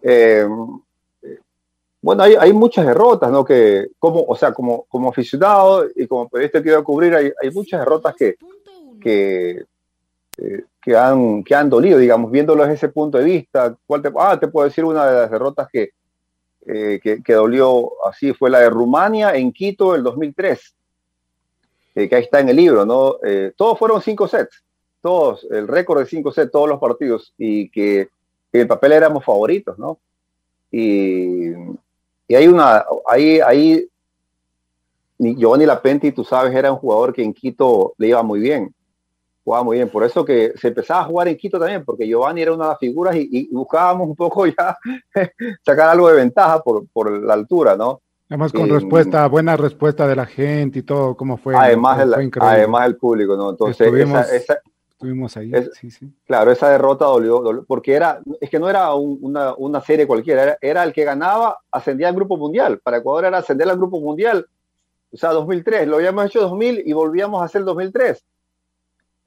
[0.00, 0.48] eh,
[2.00, 3.44] bueno, hay, hay, muchas derrotas, ¿no?
[3.44, 7.50] Que, como, o sea, como, como aficionado y como periodista que quiero cubrir, hay, hay
[7.50, 8.36] muchas derrotas que,
[9.02, 9.64] que,
[10.38, 13.76] eh, que, han, que han dolido, digamos, viéndolo desde ese punto de vista.
[13.86, 15.90] ¿Cuál te, ah, te puedo decir una de las derrotas que,
[16.66, 20.74] eh, que, dolió así, fue la de Rumania en Quito el 2003,
[21.94, 23.16] eh, que ahí está en el libro, ¿no?
[23.22, 24.64] Eh, todos fueron cinco sets,
[25.02, 28.08] todos, el récord de 5 sets todos los partidos y que,
[28.50, 29.98] que, el papel éramos favoritos, ¿no?
[30.70, 31.50] Y,
[32.28, 33.86] y hay una, ahí, ahí,
[35.18, 38.74] Giovanni Lapenti, tú sabes, era un jugador que en Quito le iba muy bien,
[39.48, 42.42] jugaba muy bien, por eso que se empezaba a jugar en Quito también, porque Giovanni
[42.42, 44.76] era una de las figuras y, y buscábamos un poco ya
[45.64, 48.02] sacar algo de ventaja por, por la altura, ¿no?
[48.28, 51.56] Además con respuesta, buena respuesta de la gente y todo, ¿cómo fue?
[51.56, 53.48] Además, el, además el público, ¿no?
[53.48, 56.12] Entonces, estuvimos, esa, estuvimos ahí, sí, sí.
[56.26, 60.06] Claro, esa derrota dolió, dolió, porque era, es que no era un, una, una, serie
[60.06, 62.80] cualquiera, era, era, el que ganaba, ascendía al Grupo Mundial.
[62.80, 64.46] Para Ecuador era ascender al Grupo Mundial,
[65.10, 65.88] o sea, 2003.
[65.88, 68.22] Lo habíamos hecho 2000 y volvíamos a hacer 2003.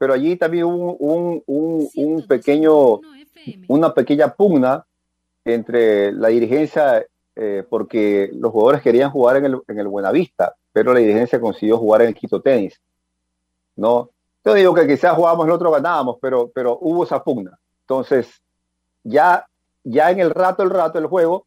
[0.02, 2.98] Pero allí también hubo un, un, un pequeño,
[3.68, 4.84] una pequeña pugna
[5.44, 10.92] entre la dirigencia eh, porque los jugadores querían jugar en el, en el Buenavista, pero
[10.92, 12.80] la dirigencia consiguió jugar en el Quito Tenis.
[13.76, 14.10] ¿no?
[14.44, 17.56] Yo digo que quizás jugábamos el otro ganábamos, pero, pero hubo esa pugna.
[17.82, 18.42] Entonces,
[19.04, 19.46] ya,
[19.84, 21.46] ya en el rato, el rato del juego,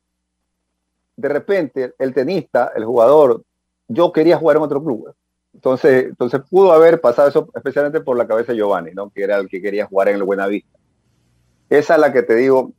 [1.17, 3.43] de repente el tenista, el jugador,
[3.89, 5.13] yo quería jugar en otro club.
[5.55, 9.09] Entonces, entonces pudo haber pasado eso especialmente por la cabeza de Giovanni, ¿no?
[9.09, 10.77] que era el que quería jugar en el Buenavista.
[11.69, 12.73] Esa es la que te digo,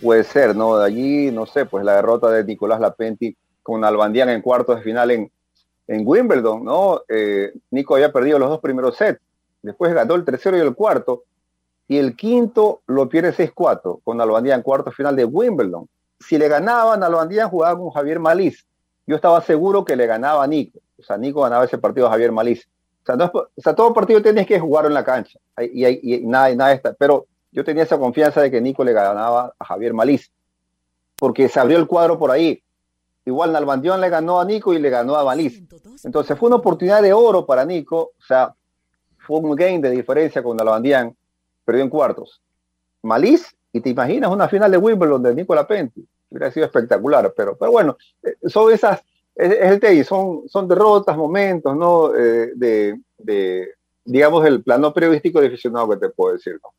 [0.00, 0.78] puede ser, ¿no?
[0.78, 4.82] De allí, no sé, pues la derrota de Nicolás Lapenti con Albandián en cuartos de
[4.82, 5.30] final en,
[5.88, 7.02] Wimbledon, ¿no?
[7.08, 9.20] Eh, Nico había perdido los dos primeros sets,
[9.60, 11.24] después ganó el tercero y el cuarto,
[11.88, 15.88] y el quinto lo pierde 6-4 con Albandián en cuartos de final de Wimbledon.
[16.20, 18.64] Si le ganaban, Albandián jugaba con Javier Maliz.
[19.06, 20.78] Yo estaba seguro que le ganaba a Nico.
[21.00, 22.68] O sea, Nico ganaba ese partido a Javier Maliz.
[23.02, 25.38] O sea, no sea todo partido tienes que jugar en la cancha.
[25.72, 26.92] Y, nada, nada está.
[26.94, 30.30] Pero yo tenía esa confianza de que Nico le ganaba a Javier Maliz,
[31.16, 32.62] porque se abrió el cuadro por ahí.
[33.24, 35.62] Igual Nalbandión le ganó a Nico y le ganó a Maliz.
[36.04, 38.54] Entonces fue una oportunidad de oro para Nico, o sea,
[39.18, 41.14] fue un game de diferencia con Nalbandián,
[41.64, 42.40] perdió en cuartos.
[43.02, 47.56] Maliz, y te imaginas una final de Wimbledon de Nico Lapenti, hubiera sido espectacular, pero,
[47.56, 49.00] pero bueno, eh, son esas,
[49.34, 52.14] es, el tenis, son, son derrotas, momentos, ¿no?
[52.14, 53.68] Eh, de, de,
[54.04, 56.70] digamos, el plano periodístico de aficionado que te puedo decir, ¿no?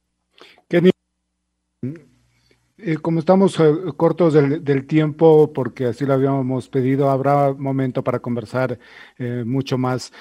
[2.84, 3.64] Eh, como estamos eh,
[3.96, 8.80] cortos del, del, tiempo, porque así lo habíamos pedido, habrá momento para conversar
[9.20, 10.12] eh, mucho más.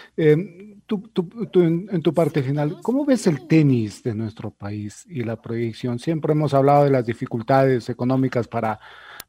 [0.84, 5.06] Tú, tú, tú en, en, tu parte final, ¿cómo ves el tenis de nuestro país
[5.08, 5.98] y la proyección?
[5.98, 8.78] Siempre hemos hablado de las dificultades económicas para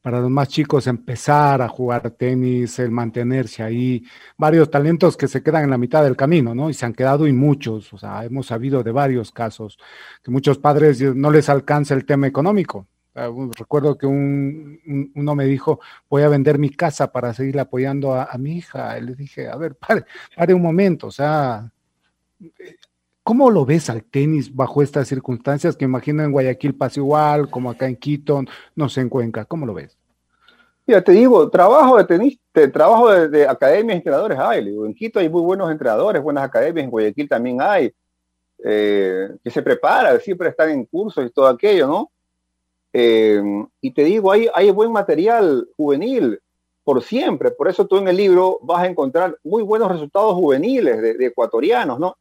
[0.02, 4.04] para los más chicos empezar a jugar tenis, el mantenerse ahí,
[4.38, 6.70] varios talentos que se quedan en la mitad del camino, ¿no?
[6.70, 9.78] Y se han quedado y muchos, o sea, hemos sabido de varios casos
[10.24, 12.88] que muchos padres no les alcanza el tema económico.
[13.14, 18.14] Recuerdo que un, un, uno me dijo, voy a vender mi casa para seguir apoyando
[18.14, 18.98] a, a mi hija.
[18.98, 21.70] Y le dije, a ver, pare, pare un momento, o sea,
[23.24, 25.78] ¿Cómo lo ves al tenis bajo estas circunstancias?
[25.78, 28.42] Que imagino en Guayaquil pasa igual, como acá en Quito,
[28.76, 29.46] no sé en Cuenca.
[29.46, 29.96] ¿Cómo lo ves?
[30.88, 34.66] Ya te digo, trabajo de tenis, de, trabajo de, de academias, entrenadores hay.
[34.66, 37.94] Digo, en Quito hay muy buenos entrenadores, buenas academias, en Guayaquil también hay,
[38.64, 42.12] eh, que se preparan, siempre están en cursos y todo aquello, ¿no?
[42.92, 43.42] Eh,
[43.80, 46.40] y te digo, hay, hay buen material juvenil
[46.84, 51.00] por siempre, por eso tú en el libro vas a encontrar muy buenos resultados juveniles
[51.02, 52.18] de, de ecuatorianos, ¿no?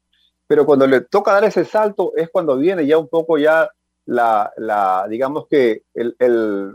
[0.50, 3.70] Pero cuando le toca dar ese salto es cuando viene ya un poco ya
[4.06, 6.72] la, la digamos que el, el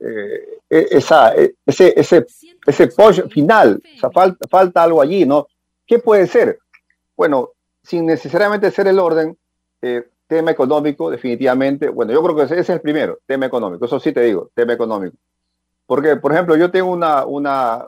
[0.00, 2.26] eh, esa, ese, ese,
[2.66, 5.46] ese push final, o sea, falta, falta algo allí, ¿no?
[5.86, 6.58] ¿Qué puede ser?
[7.16, 7.50] Bueno,
[7.84, 9.38] sin necesariamente ser el orden,
[9.80, 14.00] eh, tema económico, definitivamente, bueno, yo creo que ese es el primero, tema económico, eso
[14.00, 15.16] sí te digo, tema económico.
[15.86, 17.84] Porque, por ejemplo, yo tengo una, una,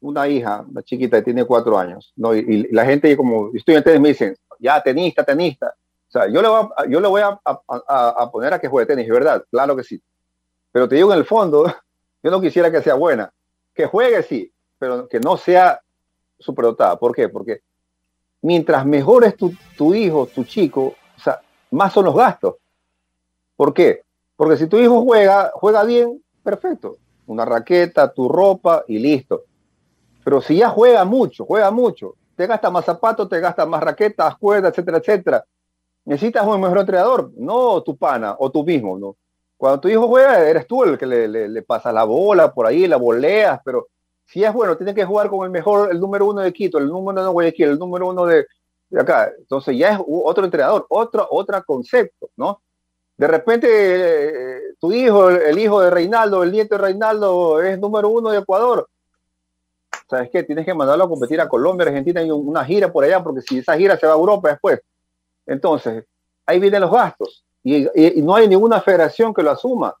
[0.00, 2.34] una hija, una chiquita que tiene cuatro años, ¿no?
[2.34, 5.74] Y, y la gente, como estudiantes, me dicen, ya tenista, tenista.
[6.08, 9.44] O sea, yo le voy a, poner a que juegue tenis, ¿verdad?
[9.50, 10.02] Claro que sí.
[10.72, 11.64] Pero te digo en el fondo,
[12.22, 13.32] yo no quisiera que sea buena.
[13.74, 15.80] Que juegue sí, pero que no sea
[16.38, 16.98] superdotada.
[16.98, 17.28] ¿Por qué?
[17.28, 17.62] Porque
[18.42, 20.94] mientras mejor es tu, hijo, tu chico,
[21.26, 21.30] o
[21.70, 22.56] más son los gastos.
[23.56, 24.02] ¿Por qué?
[24.36, 26.96] Porque si tu hijo juega, juega bien, perfecto.
[27.26, 29.44] Una raqueta, tu ropa y listo.
[30.24, 34.34] Pero si ya juega mucho, juega mucho, te gasta más zapatos, te gasta más raquetas,
[34.38, 35.44] cuerdas, etcétera, etcétera.
[36.06, 39.14] Necesitas un mejor entrenador, no tu pana o tú mismo, ¿no?
[39.58, 42.86] Cuando tu hijo juega, eres tú el que le, le, pasa la bola por ahí,
[42.86, 43.88] la voleas, pero
[44.24, 46.86] si es bueno, tiene que jugar con el mejor, el número uno de Quito, el
[46.86, 48.46] número uno de Guayaquil, el número uno de,
[48.98, 49.30] acá.
[49.38, 52.62] Entonces ya es otro entrenador, otro, otro concepto, ¿no?
[53.18, 58.08] De repente eh, tu hijo, el, hijo de Reinaldo, el nieto de Reinaldo es número
[58.08, 58.88] uno de Ecuador.
[60.10, 60.42] ¿Sabes qué?
[60.42, 63.58] Tienes que mandarlo a competir a Colombia, Argentina y una gira por allá, porque si
[63.58, 64.80] esa gira se va a Europa después.
[65.46, 66.04] Entonces,
[66.44, 67.86] ahí vienen los gastos y,
[68.22, 69.94] no hay ninguna federación que lo asuma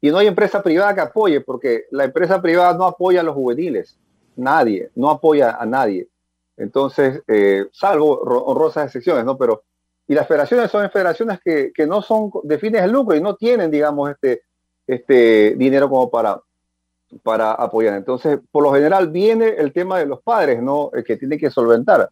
[0.00, 3.34] y no hay empresa privada que apoye porque la empresa privada no apoya a los
[3.34, 3.96] juveniles,
[4.36, 6.08] nadie, no apoya a nadie.
[6.56, 9.36] Entonces, eh, salvo honrosas excepciones, ¿no?
[9.36, 9.64] Pero,
[10.06, 13.70] y las federaciones son federaciones que, no son de fines de lucro y no tienen,
[13.70, 14.42] digamos, este,
[14.86, 16.40] este dinero como para,
[17.22, 17.94] para apoyar.
[17.94, 20.90] Entonces, por lo general viene el tema de los padres, ¿no?
[20.92, 22.10] El que tiene que solventar.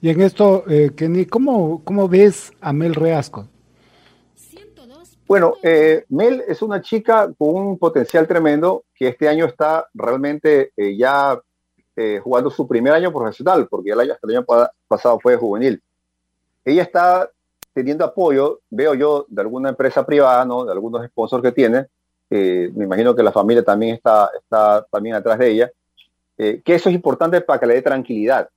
[0.00, 3.46] Y en esto, eh, Kenny, ¿cómo, ¿cómo ves a Mel Reasco?
[5.32, 10.72] Bueno, eh, Mel es una chica con un potencial tremendo que este año está realmente
[10.76, 11.40] eh, ya
[11.96, 14.44] eh, jugando su primer año profesional, porque el año, el año
[14.86, 15.82] pasado fue juvenil.
[16.62, 17.30] Ella está
[17.72, 20.66] teniendo apoyo, veo yo, de alguna empresa privada, ¿no?
[20.66, 21.86] de algunos sponsors que tiene,
[22.74, 25.70] me imagino que la familia también está, está también atrás de ella,
[26.36, 28.48] que eso es importante para que le dé tranquilidad,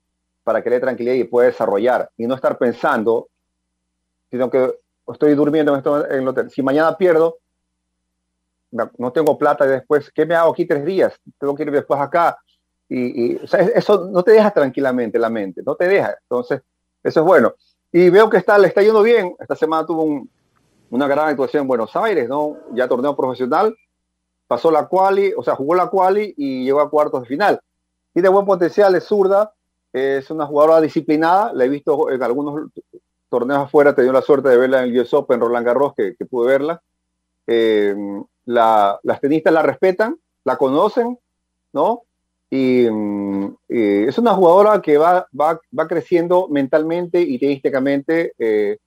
[0.43, 3.27] para que le dé tranquilidad y pueda desarrollar, y no estar pensando,
[4.31, 4.73] sino que
[5.13, 6.49] estoy durmiendo en, esto, en el hotel.
[6.49, 7.37] Si mañana pierdo,
[8.97, 11.13] no tengo plata y después, ¿qué me hago aquí tres días?
[11.39, 12.37] Tengo que ir después acá.
[12.89, 13.39] Y,
[13.75, 16.15] eso no te deja tranquilamente la mente, no te deja.
[16.21, 16.61] Entonces,
[17.03, 17.53] eso es bueno.
[17.91, 19.35] Y veo que está, le está yendo bien.
[19.39, 20.27] Esta semana tuvo
[20.95, 22.55] una gran actuación en Buenos Aires, ¿no?
[22.73, 23.75] Ya torneo profesional,
[24.47, 27.59] pasó la quali, o sea, jugó la quali y llegó a cuartos de final.
[28.13, 29.53] Tiene buen potencial, es zurda,
[29.91, 32.71] es una jugadora disciplinada, la he visto en algunos
[33.27, 36.47] torneos afuera, tenido la suerte de verla en el US Open, Roland Garros, que, pude
[36.47, 36.81] verla.
[37.45, 37.93] Eh,
[38.45, 41.19] las tenistas la respetan, la conocen,
[41.73, 42.03] ¿no?
[42.55, 42.87] Y,
[43.67, 48.33] es una jugadora que va, va, va creciendo mentalmente y tenísticamente.
[48.37, 48.77] Eh,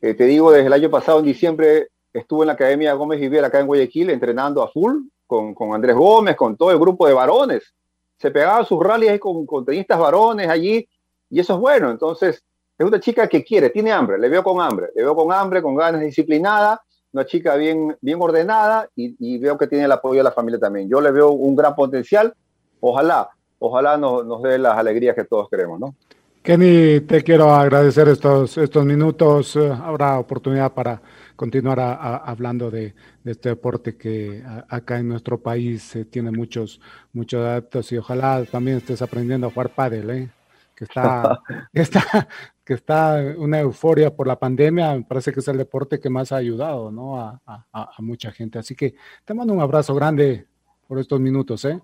[0.00, 3.44] eh, te digo, desde el año pasado, en diciembre, estuve en la Academia Gómez Vivier
[3.44, 7.14] acá en Guayaquil entrenando a full con, con Andrés Gómez, con todo el grupo de
[7.14, 7.74] varones.
[8.18, 10.88] Se pegaba sus rallies con, con tenistas varones allí
[11.30, 11.90] y eso es bueno.
[11.90, 12.42] Entonces,
[12.78, 15.60] es una chica que quiere, tiene hambre, le veo con hambre, le veo con hambre,
[15.60, 16.80] con ganas disciplinada,
[17.12, 20.88] una chica bien, bien ordenada y, veo que tiene el apoyo de la familia también.
[20.88, 22.32] Yo le veo un gran potencial,
[22.80, 25.94] ojalá, ojalá nos, dé las alegrías que todos queremos, ¿no?
[26.42, 29.56] Kenny, te quiero agradecer estos, estos minutos.
[29.56, 31.02] Habrá oportunidad para
[31.36, 36.80] continuar hablando de, este deporte que acá en nuestro país eh, tiene muchos,
[37.12, 40.30] muchos adeptos y ojalá también estés aprendiendo a jugar pádel, ¿eh?
[40.74, 41.40] que está,
[41.72, 42.28] está,
[42.64, 46.32] que está una euforia por la pandemia, me parece que es el deporte que más
[46.32, 47.18] ha ayudado ¿no?
[47.18, 48.58] a, mucha gente.
[48.58, 50.46] Así que te mando un abrazo grande
[50.86, 51.64] por estos minutos.
[51.64, 51.80] ¿eh?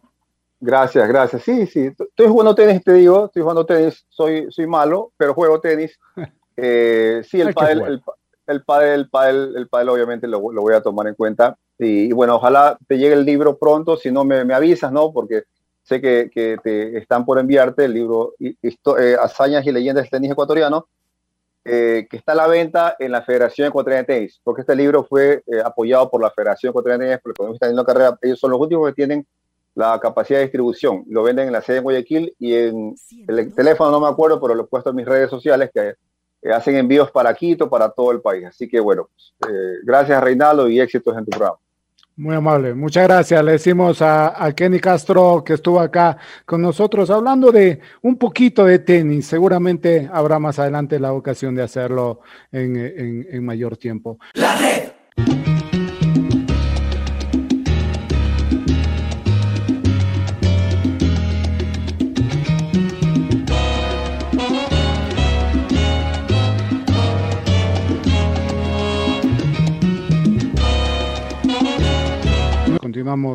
[0.65, 1.43] Gracias, gracias.
[1.43, 5.61] Sí, sí, estoy jugando tenis, te digo, estoy jugando tenis, soy, soy malo, pero juego
[5.61, 5.99] tenis.
[6.57, 8.03] Eh, sí, el pádel, el,
[8.47, 11.59] el, pádel, el pádel, obviamente lo, lo, voy a tomar en cuenta.
[11.81, 15.13] Y, bueno, ojalá te llegue el libro pronto, si no me, me avisas, ¿no?
[15.13, 15.43] Porque
[15.83, 20.31] sé que, que, te están por enviarte el libro eh, Hazañas y Leyendas del Tenis
[20.31, 20.87] Ecuatoriano,
[21.65, 25.03] eh, que está a la venta en la Federación Ecuatoriana de Tenis, porque este libro
[25.03, 28.39] fue eh, apoyado por la Federación Ecuatoriana de Tenis, porque cuando están la carrera, ellos
[28.39, 29.27] son los últimos que tienen
[29.75, 31.05] la capacidad de distribución.
[31.09, 32.95] Lo venden en la sede de Guayaquil y en
[33.27, 35.95] el teléfono, no me acuerdo, pero lo he puesto en mis redes sociales, que
[36.53, 38.45] hacen envíos para Quito, para todo el país.
[38.47, 39.09] Así que bueno,
[39.39, 39.53] pues,
[39.85, 41.59] gracias Reinaldo y éxitos en tu programa.
[42.17, 43.45] Muy amable, muchas gracias.
[43.45, 48.79] Le decimos a, Kenny Castro que estuvo acá con nosotros hablando de un poquito de
[48.79, 49.27] tenis.
[49.27, 52.21] Seguramente habrá más adelante la ocasión de hacerlo
[52.53, 52.77] en,
[53.29, 54.19] en mayor tiempo.
[54.35, 55.54] La red.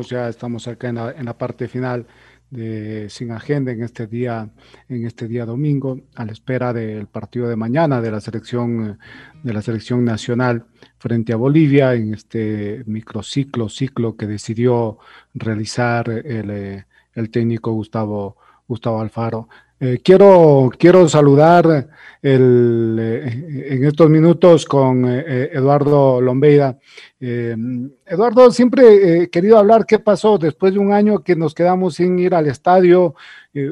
[0.08, 2.06] Ya estamos acá en la, parte final
[2.50, 4.50] de Sin Agenda en este día,
[4.88, 8.98] en este día domingo, a la espera del partido de mañana de la selección,
[9.42, 10.66] de la selección nacional
[10.98, 14.98] frente a Bolivia, en este microciclo, ciclo que decidió
[15.34, 19.48] realizar el, el técnico Gustavo, Gustavo Alfaro.
[19.82, 21.88] Eh, quiero, quiero saludar
[22.20, 26.78] el, eh, en estos minutos con eh, Eduardo Lombeida.
[27.18, 32.18] Eduardo, siempre he querido hablar qué pasó después de un año que nos quedamos sin
[32.18, 33.14] ir al estadio,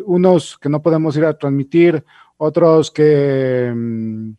[0.06, 2.02] unos que no podemos ir a transmitir,
[2.38, 4.30] otros que mm,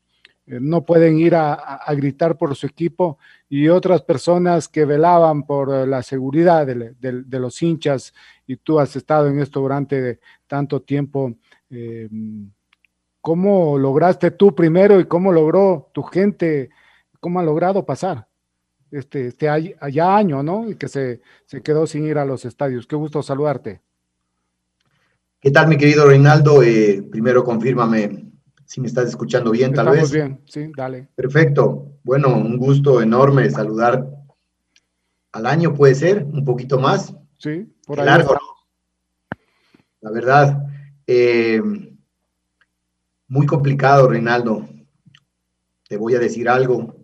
[0.47, 6.01] no pueden ir a, gritar por su equipo y otras personas que velaban por la
[6.01, 8.13] seguridad de, de los hinchas
[8.47, 11.36] y tú has estado en esto durante tanto tiempo.
[11.70, 12.09] Eh,
[13.22, 16.70] ¿Cómo lograste tú primero y cómo logró tu gente,
[17.20, 18.28] cómo ha logrado pasar
[18.91, 20.70] este, este allá año, ¿no?
[20.70, 22.88] Y que se, se quedó sin ir a los estadios.
[22.88, 23.82] Qué gusto saludarte.
[25.41, 26.63] ¿Qué tal, mi querido Reinaldo?
[26.63, 28.30] Eh, primero confírmame
[28.65, 30.11] si me estás escuchando bien, tal vez.
[30.11, 31.07] bien, sí, dale.
[31.15, 31.93] Perfecto.
[32.03, 34.07] Bueno, un gusto enorme saludar
[35.32, 37.15] al año, puede ser, un poquito más.
[37.38, 38.05] Sí, por ahí.
[38.05, 38.38] Largo,
[40.01, 40.67] La verdad,
[41.12, 41.60] eh,
[43.28, 44.70] muy complicado, Reinaldo.
[45.88, 47.03] Te voy a decir algo.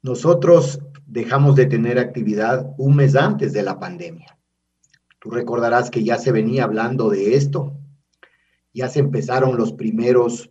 [0.00, 4.38] Nosotros dejamos de tener actividad un mes antes de la pandemia.
[5.18, 7.76] Tú recordarás que ya se venía hablando de esto,
[8.72, 10.48] ya se empezaron los primeros,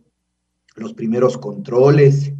[0.76, 2.34] los primeros controles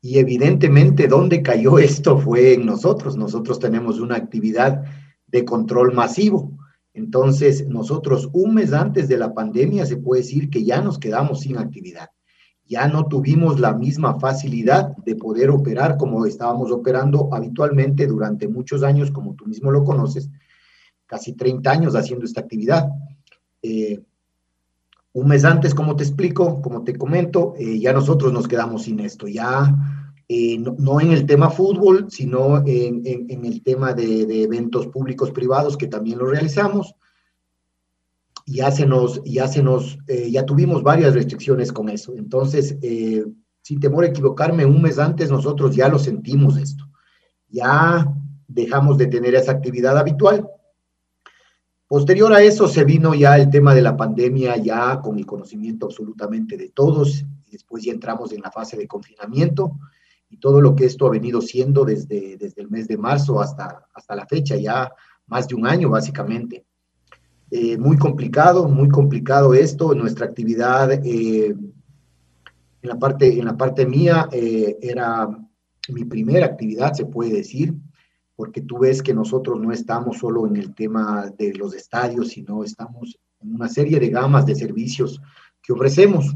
[0.00, 3.18] y evidentemente donde cayó esto fue en nosotros.
[3.18, 4.84] Nosotros tenemos una actividad
[5.26, 6.56] de control masivo.
[7.00, 11.40] Entonces, nosotros un mes antes de la pandemia se puede decir que ya nos quedamos
[11.40, 12.10] sin actividad.
[12.66, 18.82] Ya no tuvimos la misma facilidad de poder operar como estábamos operando habitualmente durante muchos
[18.82, 20.28] años, como tú mismo lo conoces,
[21.06, 22.86] casi 30 años haciendo esta actividad.
[23.62, 24.02] Eh,
[25.14, 29.00] un mes antes, como te explico, como te comento, eh, ya nosotros nos quedamos sin
[29.00, 29.74] esto, ya
[30.32, 35.88] eh, no, en el tema fútbol, sino en, el tema de, eventos públicos privados que
[35.88, 36.94] también lo realizamos.
[38.46, 42.14] Ya se nos, ya se nos, ya tuvimos varias restricciones con eso.
[42.16, 42.76] Entonces,
[43.62, 46.84] sin temor a equivocarme, un mes antes nosotros ya lo sentimos esto.
[47.48, 48.06] Ya
[48.46, 50.48] dejamos de tener esa actividad habitual
[51.90, 55.86] Posterior a eso se vino ya el tema de la pandemia, ya con el conocimiento
[55.86, 59.72] absolutamente de todos, después ya entramos en la fase de confinamiento
[60.30, 63.86] y todo lo que esto ha venido siendo desde, desde el mes de marzo hasta,
[63.92, 64.90] hasta la fecha, ya
[65.26, 66.64] más de un año básicamente.
[67.50, 69.92] Eh, muy complicado, muy complicado esto.
[69.94, 71.72] Nuestra actividad eh, en,
[72.82, 75.28] la parte, en la parte mía eh, era
[75.88, 77.74] mi primera actividad, se puede decir
[78.40, 82.64] porque tú ves que nosotros no estamos solo en el tema de los estadios, sino
[82.64, 85.20] estamos en una serie de gamas de servicios
[85.62, 86.34] que ofrecemos.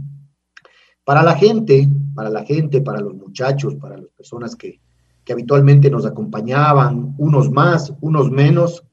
[1.03, 4.81] Para la gente, para la gente, para los muchachos, para las personas que,
[5.25, 8.85] que habitualmente nos acompañaban, unos más, unos menos,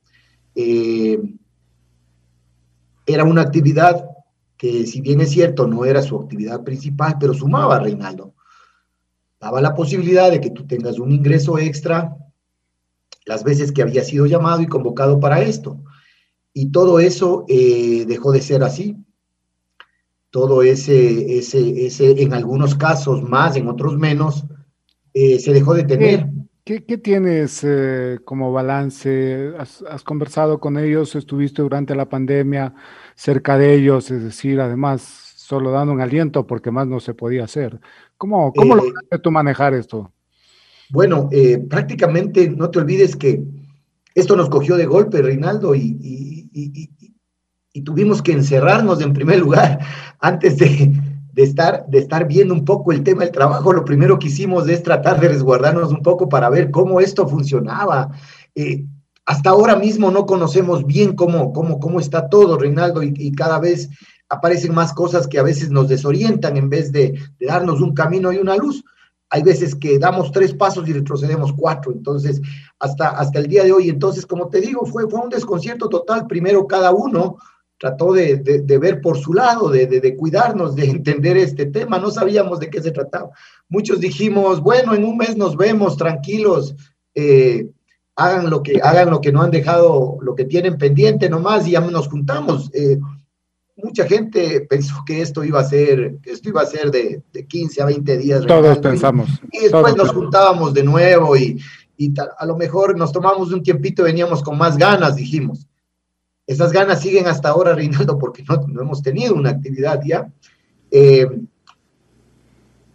[0.56, 1.20] eh,
[3.06, 4.06] era una actividad
[4.58, 8.36] que si bien es cierto no era su actividad principal, pero sumaba, Reinaldo.
[9.40, 12.16] Daba la posibilidad de que tú tengas un ingreso extra
[13.26, 15.84] las veces que había sido llamado y convocado para esto.
[16.54, 18.98] Y todo eso eh, dejó de ser así.
[20.32, 24.46] Todo ese, ese, ese, en algunos casos más, en otros menos,
[25.14, 26.28] eh, se dejó de tener.
[26.64, 29.54] ¿Qué, tienes eh, como balance?
[29.58, 31.16] ¿Has, conversado con ellos?
[31.16, 32.74] ¿Estuviste durante la pandemia
[33.16, 34.10] cerca de ellos?
[34.10, 37.80] Es decir, además, solo dando un aliento porque más no se podía hacer.
[38.18, 38.84] ¿Cómo, cómo lo
[39.22, 40.14] tú manejar esto?
[40.92, 43.44] Bueno, eh, prácticamente no te olvides que
[44.14, 46.50] esto nos cogió de golpe, Reinaldo, y,
[47.80, 49.80] tuvimos que encerrarnos en primer lugar
[50.20, 50.92] antes de,
[51.36, 53.72] estar, de estar viendo un poco el tema del trabajo.
[53.72, 58.12] Lo primero que hicimos es tratar de resguardarnos un poco para ver cómo esto funcionaba.
[58.56, 58.86] Eh,
[59.26, 63.90] hasta ahora mismo no conocemos bien cómo, cómo, cómo está todo, Reinaldo, y, cada vez
[64.28, 68.38] aparecen más cosas que a veces nos desorientan en vez de darnos un camino y
[68.38, 68.84] una luz
[69.32, 72.42] hay veces que damos tres pasos y retrocedemos cuatro, entonces
[72.80, 76.28] hasta, hasta el día de hoy, entonces como te digo, fue, fue un desconcierto total,
[76.28, 77.38] primero cada uno
[77.82, 82.12] trató de, de, ver por su lado, de, de, cuidarnos, de entender este tema, no
[82.12, 83.32] sabíamos de qué se trataba.
[83.70, 86.76] Muchos dijimos, bueno, en un mes nos vemos, tranquilos,
[87.16, 87.68] eh,
[88.16, 91.72] hagan, lo que, hagan lo que no han dejado, lo que tienen pendiente nomás y
[91.72, 92.70] ya nos juntamos.
[92.76, 93.00] Eh,
[93.78, 97.82] mucha gente pensó que esto iba a ser, esto iba a ser de, de 15
[97.82, 98.46] a 20 días.
[98.46, 99.28] Todos pensamos.
[99.52, 101.60] Y, después nos juntábamos de nuevo y,
[101.98, 105.66] y a lo mejor nos tomamos un tiempito veníamos con más ganas, dijimos.
[106.52, 110.30] Esas ganas siguen hasta ahora, Reinaldo, porque no, no hemos tenido una actividad ya.
[110.92, 111.26] Eh,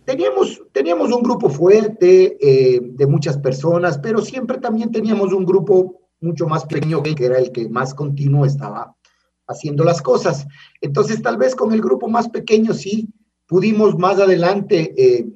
[0.05, 6.03] teníamos, teníamos un grupo fuerte eh, de muchas personas, pero siempre también teníamos un grupo
[6.21, 8.95] mucho más pequeño que era el que más continuo estaba
[9.47, 10.47] haciendo las cosas.
[10.83, 13.09] Entonces, tal vez con el grupo más pequeño sí
[13.47, 15.27] pudimos más adelante eh,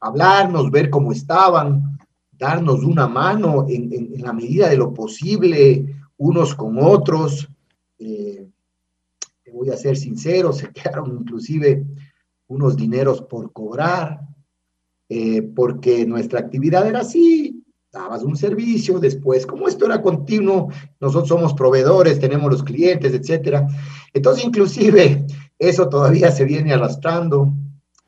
[0.00, 1.96] hablarnos, ver cómo estaban,
[2.32, 5.86] darnos una mano en, la medida de lo posible,
[6.16, 7.48] unos con otros.
[8.04, 8.48] Eh,
[9.44, 11.84] te voy a ser sincero, se quedaron inclusive
[12.48, 14.20] unos dineros por cobrar,
[15.08, 21.28] eh, porque nuestra actividad era así, dabas un servicio, después, como esto era continuo, nosotros
[21.28, 23.66] somos proveedores, tenemos los clientes, etcétera.
[24.14, 25.26] Entonces, inclusive,
[25.58, 27.52] eso todavía se viene arrastrando.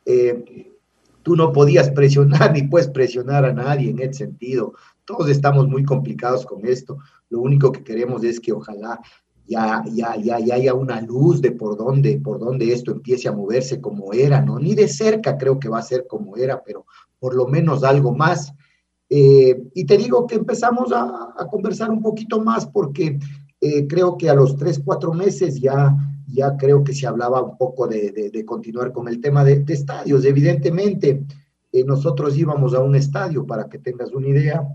[0.07, 0.73] Eh,
[1.23, 4.75] tú no podías presionar ni puedes presionar a nadie en ese sentido.
[5.05, 6.99] Todos estamos muy complicados con esto.
[7.29, 9.01] Lo único que queremos es que ojalá
[9.47, 13.33] ya, ya, ya, ya haya una luz de por dónde, por dónde esto empiece a
[13.33, 14.59] moverse como era, ¿no?
[14.59, 16.87] Ni de cerca creo que va a ser como era, pero
[17.19, 18.53] por lo menos algo más.
[19.09, 23.19] Eh, y te digo que empezamos a, conversar un poquito más porque
[23.61, 25.95] eh, creo que a los tres, cuatro meses ya,
[26.27, 30.25] ya creo que se hablaba un poco de, de, continuar con el tema de, estadios.
[30.25, 31.23] Evidentemente,
[31.71, 34.67] eh, nosotros íbamos a un estadio, para que tengas una idea,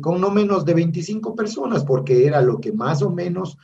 [0.00, 3.56] con no menos de 25 personas, porque era lo que más o menos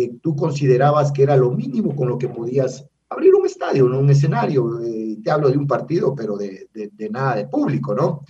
[0.00, 4.08] eh, tú considerabas que era lo mínimo con lo que podías abrir un estadio, un
[4.08, 4.80] escenario.
[4.80, 6.68] Eh, te hablo de un partido, pero de,
[7.10, 8.22] nada de público, ¿no?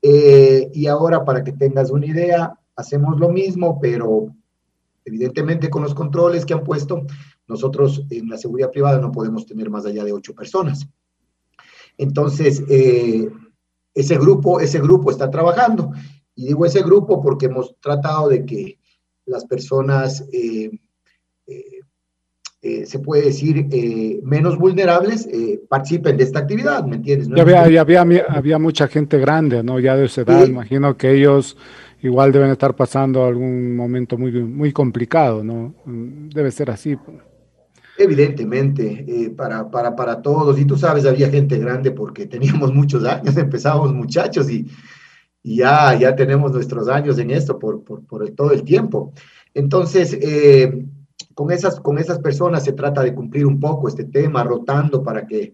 [0.00, 4.34] Eh, y ahora, para que tengas una idea, hacemos lo mismo, pero
[5.04, 7.04] evidentemente con los controles que han puesto,
[7.46, 10.88] nosotros en la seguridad privada no podemos tener más allá de ocho personas.
[11.98, 12.64] Entonces,
[13.94, 15.90] ese grupo, ese grupo está trabajando.
[16.34, 18.78] Y digo ese grupo porque hemos tratado de que
[19.26, 20.70] las personas eh,
[22.64, 25.28] eh, se puede decir, eh, menos vulnerables
[25.68, 27.28] participen de esta actividad, ¿me entiendes?
[27.34, 29.80] Ya, había, había, había, mucha gente grande, ¿no?
[29.80, 31.56] Ya de esa edad, imagino que ellos
[32.02, 35.74] igual deben estar pasando algún momento muy, muy complicado, ¿no?
[35.84, 36.96] Debe ser así.
[37.98, 43.36] Evidentemente, para, para, para todos, y tú sabes, había gente grande porque teníamos muchos años,
[43.36, 44.68] empezábamos muchachos y,
[45.42, 49.12] ya, ya tenemos nuestros años en esto por, por, por todo el tiempo.
[49.52, 50.86] Entonces, eh,
[51.34, 55.26] con esas, con esas personas se trata de cumplir un poco este tema, rotando para
[55.26, 55.52] que,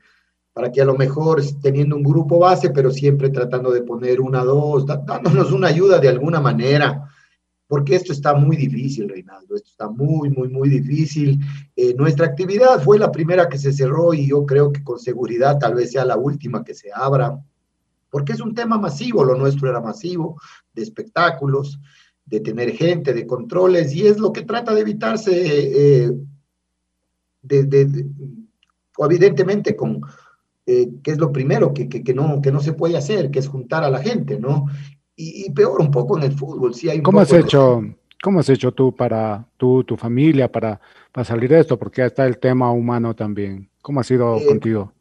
[0.52, 4.44] para que a lo mejor teniendo un grupo base, pero siempre tratando de poner una,
[4.44, 7.08] dos, dándonos una ayuda de alguna manera,
[7.66, 11.38] porque esto está muy difícil, Reinaldo, esto está muy, muy, muy difícil.
[11.76, 15.58] Eh, nuestra actividad fue la primera que se cerró y yo creo que con seguridad
[15.58, 17.38] tal vez sea la última que se abra,
[18.10, 20.40] porque es un tema masivo, lo nuestro era masivo,
[20.72, 21.78] de espectáculos
[22.28, 26.10] de tener gente, de controles, y es lo que trata de evitarse, eh,
[27.42, 28.06] de,
[28.98, 30.02] evidentemente con,
[30.66, 33.48] eh, que es lo primero que, que, no, que no se puede hacer, que es
[33.48, 34.66] juntar a la gente, ¿no?
[35.16, 37.82] Y, peor un poco en el fútbol, sí hay ¿Cómo has hecho?
[38.22, 41.76] ¿Cómo has hecho tú para tú, tu familia, para, para salir de esto?
[41.76, 43.68] Porque está el tema humano también.
[43.82, 44.92] ¿Cómo ha sido eh, contigo?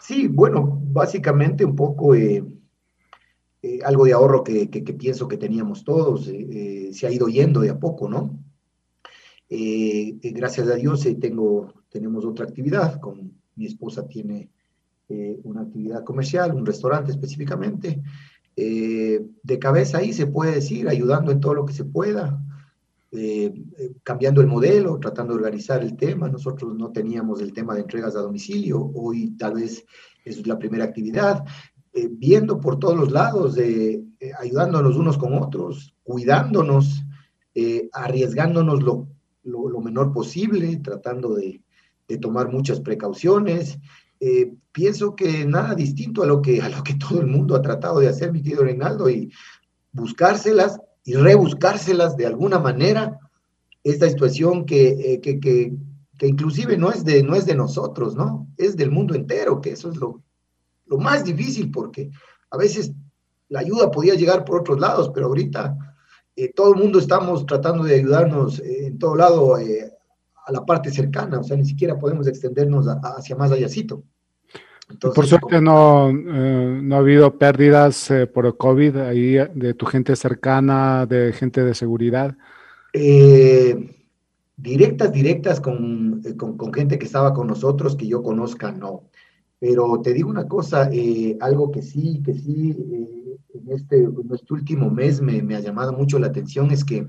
[0.00, 2.42] Sí, bueno, básicamente un poco eh,
[3.84, 7.70] algo de ahorro que, pienso que teníamos todos, eh, eh, se ha ido yendo de
[7.70, 8.38] a poco, ¿no?
[9.52, 14.48] gracias a Dios tengo, tenemos otra actividad, con mi esposa tiene
[15.42, 18.00] una actividad comercial, un restaurante específicamente,
[18.54, 22.40] de cabeza ahí se puede decir, ayudando en todo lo que se pueda,
[24.04, 26.28] cambiando el modelo, tratando de organizar el tema.
[26.28, 29.84] Nosotros no teníamos el tema de entregas a domicilio, hoy tal vez
[30.24, 31.44] es la primera actividad.
[31.92, 34.00] Eh, viendo por todos los lados, eh,
[34.38, 37.02] ayudándonos unos con otros, cuidándonos,
[37.52, 39.08] eh, arriesgándonos lo,
[39.42, 41.64] lo, menor posible, tratando de,
[42.06, 43.78] de tomar muchas precauciones.
[44.70, 47.98] pienso que nada distinto a lo, que, a lo que todo el mundo ha tratado
[47.98, 49.32] de hacer, mi querido Reinaldo, y
[49.90, 53.18] buscárselas y rebuscárselas de alguna manera,
[53.82, 55.72] esta situación que, que, que,
[56.18, 58.46] que inclusive no es, de, no es de nosotros, ¿no?
[58.58, 60.22] Es del mundo entero, que eso es lo,
[60.90, 62.10] lo más difícil porque
[62.50, 62.92] a veces
[63.48, 65.76] la ayuda podía llegar por otros lados, pero ahorita
[66.36, 69.92] eh, todo el mundo estamos tratando de ayudarnos eh, en todo lado eh,
[70.46, 74.02] a la parte cercana, o sea, ni siquiera podemos extendernos hacia más allácito.
[75.14, 81.06] por suerte no, no ha habido pérdidas por el COVID ahí de tu gente cercana,
[81.06, 82.36] de gente de seguridad.
[84.56, 89.04] directas, directas con, con, con, gente que estaba con nosotros, que yo conozca, no.
[89.60, 94.28] Pero te digo una cosa, eh, algo que sí, que sí, eh, en, este, en
[94.32, 97.06] este último mes me, ha llamado mucho la atención es que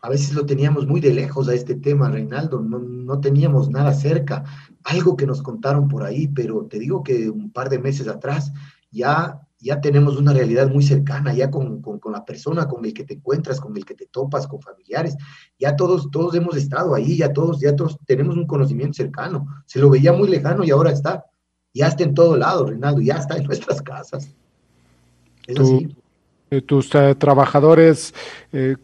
[0.00, 3.92] a veces lo teníamos muy de lejos a este tema, Reinaldo, no, no teníamos nada
[3.92, 4.44] cerca,
[4.84, 8.52] algo que nos contaron por ahí, pero te digo que un par de meses atrás
[8.90, 12.92] ya ya tenemos una realidad muy cercana, ya con, con, con, la persona con el
[12.92, 15.16] que te encuentras, con el que te topas, con familiares,
[15.58, 19.78] ya todos, todos hemos estado ahí, ya todos, ya todos tenemos un conocimiento cercano, se
[19.78, 21.24] lo veía muy lejano y ahora está
[21.74, 24.32] ya está en todo lado, Reinaldo, ya está en nuestras casas.
[26.50, 28.14] Eh, tus eh, trabajadores,
[28.52, 28.76] eh,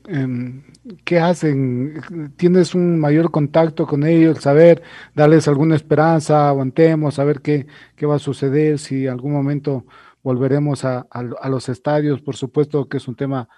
[1.05, 2.33] ¿qué hacen?
[2.37, 4.41] ¿Tienes un mayor contacto con ellos?
[4.41, 4.83] Saber,
[5.15, 9.87] darles alguna esperanza, aguantemos, saber qué, qué va a suceder, si en algún momento
[10.23, 11.07] volveremos a,
[11.49, 13.49] los estadios, por supuesto que es un tema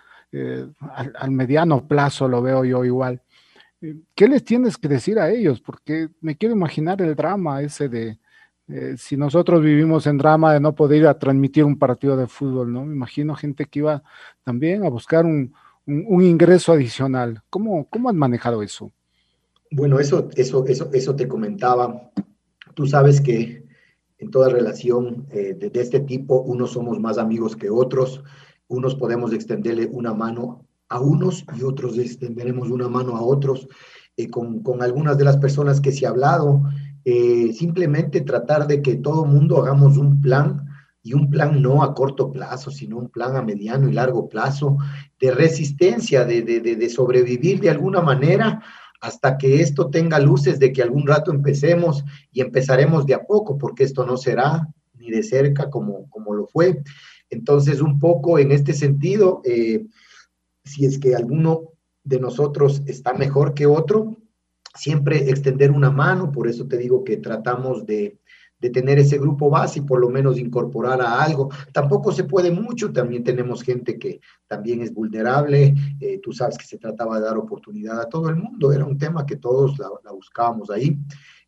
[0.95, 3.21] al, al, mediano plazo, lo veo yo igual.
[4.15, 5.61] ¿Qué les tienes que decir a ellos?
[5.61, 8.19] Porque me quiero imaginar el drama ese de,
[8.69, 12.27] eh, si nosotros vivimos en drama de no poder ir a transmitir un partido de
[12.27, 12.85] fútbol, ¿no?
[12.85, 14.03] Me imagino gente que iba
[14.45, 15.53] también a buscar un,
[15.87, 17.43] ingreso adicional.
[17.51, 18.93] ¿Cómo, ¿Cómo has manejado eso?
[19.71, 22.11] Bueno, eso, eso, eso, eso te comentaba.
[22.75, 23.67] Tú sabes que
[24.19, 28.23] en toda relación eh, de, este tipo, unos somos más amigos que otros,
[28.69, 33.69] unos podemos extenderle una mano a unos y otros extenderemos una mano a otros.
[34.17, 36.63] Eh, con, con, algunas de las personas que se ha hablado,
[37.05, 40.69] eh, simplemente tratar de que todo mundo hagamos un plan
[41.03, 44.77] y un plan no a corto plazo, sino un plan a mediano y largo plazo
[45.19, 48.63] de resistencia, de, de, de, sobrevivir de alguna manera
[49.01, 53.59] hasta que esto tenga luces de que algún rato empecemos y empezaremos de a poco,
[53.59, 56.83] porque esto no será ni de cerca como, como lo fue.
[57.29, 59.87] Entonces, un poco en este sentido, eh,
[60.65, 61.71] si es que alguno
[62.05, 64.17] de nosotros está mejor que otro,
[64.75, 68.19] siempre extender una mano, por eso te digo que tratamos de,
[68.63, 71.51] de tener ese grupo base y por lo menos incorporar a algo.
[71.73, 76.65] Tampoco se puede mucho, también tenemos gente que también es vulnerable, eh, tú sabes que
[76.65, 80.13] se trataba de dar oportunidad a todo el mundo, era un tema que todos la,
[80.13, 80.97] buscábamos ahí.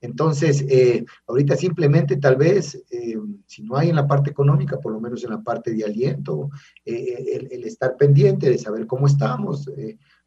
[0.01, 3.17] Entonces, eh, ahorita simplemente tal vez, eh,
[3.47, 6.51] si no hay en la parte económica, por lo menos en la parte de aliento,
[6.85, 9.71] el, el, estar pendiente de saber cómo estamos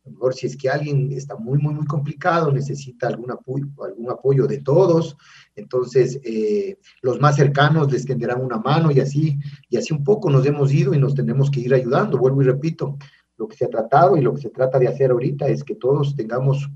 [0.07, 3.65] a lo mejor si es que alguien está muy, muy, muy complicado, necesita algún apoyo,
[3.83, 5.17] algún apoyo de todos,
[5.55, 9.37] entonces eh, los más cercanos les tenderán una mano y así,
[9.69, 12.17] y así un poco nos hemos ido y nos tenemos que ir ayudando.
[12.17, 12.97] Vuelvo y repito,
[13.35, 15.75] lo que se ha tratado y lo que se trata de hacer ahorita es que
[15.75, 16.69] todos tengamos,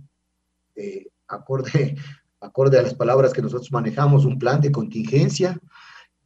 [0.76, 1.96] eh, acorde,
[2.42, 5.58] acorde a las palabras que nosotros manejamos, un plan de contingencia.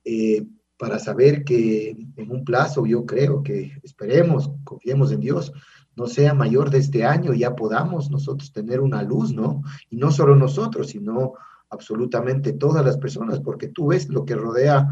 [0.03, 0.45] Eh,
[0.77, 5.53] para saber que en un plazo, yo creo que esperemos, confiemos en Dios,
[5.95, 9.61] no sea mayor de este año, ya podamos nosotros tener una luz, ¿no?
[9.89, 11.33] Y no solo nosotros, sino
[11.69, 14.87] absolutamente todas las personas, porque tú ves lo que rodea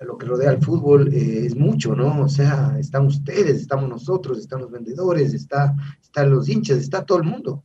[0.00, 2.22] lo que rodea al fútbol eh, es mucho, ¿no?
[2.22, 7.18] O sea, están ustedes, estamos nosotros, están los vendedores, está, están los hinchas, está todo
[7.18, 7.64] el mundo.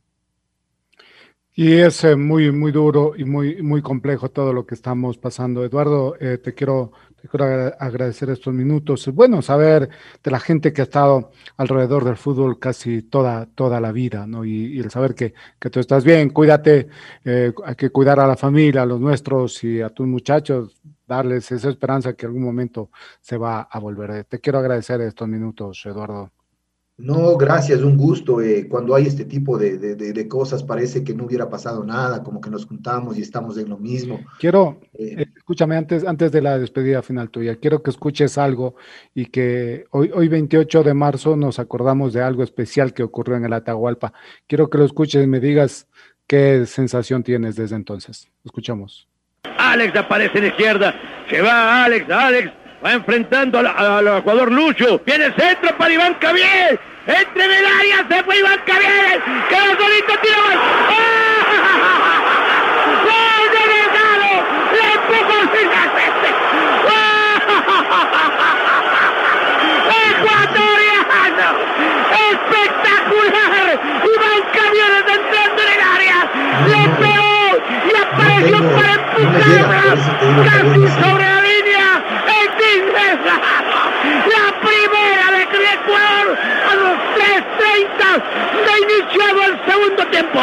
[1.54, 5.64] Y es eh, muy, muy duro y muy, muy complejo todo lo que estamos pasando.
[5.64, 7.44] Eduardo, eh, te quiero te quiero
[7.78, 9.06] agradecer estos minutos.
[9.06, 9.88] Es bueno saber
[10.22, 14.44] de la gente que ha estado alrededor del fútbol casi toda, toda la vida, ¿no?
[14.44, 16.88] Y, el saber que, que, tú estás bien, cuídate,
[17.24, 21.50] eh, hay que cuidar a la familia, a los nuestros y a tus muchachos, darles
[21.52, 22.90] esa esperanza que algún momento
[23.20, 24.24] se va a volver.
[24.24, 26.39] Te quiero agradecer estos minutos, Eduardo.
[27.00, 28.42] No, gracias, un gusto.
[28.42, 32.42] Eh, cuando hay este tipo de, de, cosas parece que no hubiera pasado nada, como
[32.42, 34.20] que nos juntamos y estamos en lo mismo.
[34.38, 38.74] Quiero, eh, eh, escúchame antes, antes de la despedida final tuya, quiero que escuches algo
[39.14, 43.46] y que hoy, hoy 28 de marzo nos acordamos de algo especial que ocurrió en
[43.46, 44.12] el Atahualpa.
[44.46, 45.88] Quiero que lo escuches y me digas
[46.26, 48.28] qué sensación tienes desde entonces.
[48.44, 49.08] Escuchamos.
[49.58, 50.94] Alex aparece en izquierda,
[51.30, 56.80] se va Alex, Alex va enfrentando al, jugador Lucho, viene el centro para Iván Cabiel,
[57.06, 60.56] entre en el área, se fue Iván Cabiel, queda solito, tira más.
[63.04, 64.30] ¡Gol de Delgado!
[64.72, 66.28] ¡Le empujó finalmente!
[70.10, 71.48] ¡Ecuatoriano!
[72.30, 73.66] ¡Espectacular!
[74.04, 76.18] Iván Cabiel entrando en el área,
[76.66, 77.40] le pegó
[77.84, 79.82] y apareció para empujarla
[80.44, 81.88] casi sobre la línea.
[82.26, 82.48] ¡El
[83.20, 86.96] La primera de Ecuador a los
[88.10, 88.20] 3.30
[88.66, 90.40] de iniciado el segundo tiempo.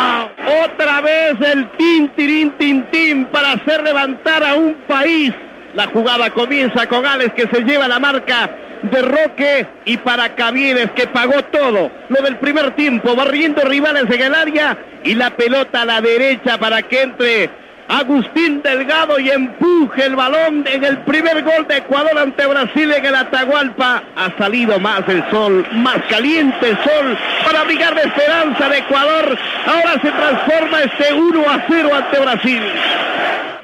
[0.65, 5.33] Otra vez el tin, tirín, tin, tin para hacer levantar a un país.
[5.73, 8.49] La jugada comienza con Alex que se lleva la marca
[8.81, 11.91] de Roque y para Cavieres que pagó todo.
[12.09, 16.57] Lo del primer tiempo, barriendo rivales en el área y la pelota a la derecha
[16.57, 17.49] para que entre
[17.89, 23.05] Agustín Delgado y empuje el balón en el primer gol de Ecuador ante Brasil en
[23.05, 24.03] el Atahualpa.
[24.15, 29.37] Ha salido más el sol, más caliente el sol para abrigar la esperanza de Ecuador.
[29.65, 32.61] Ahora se transforma este 1 a 0 ante Brasil.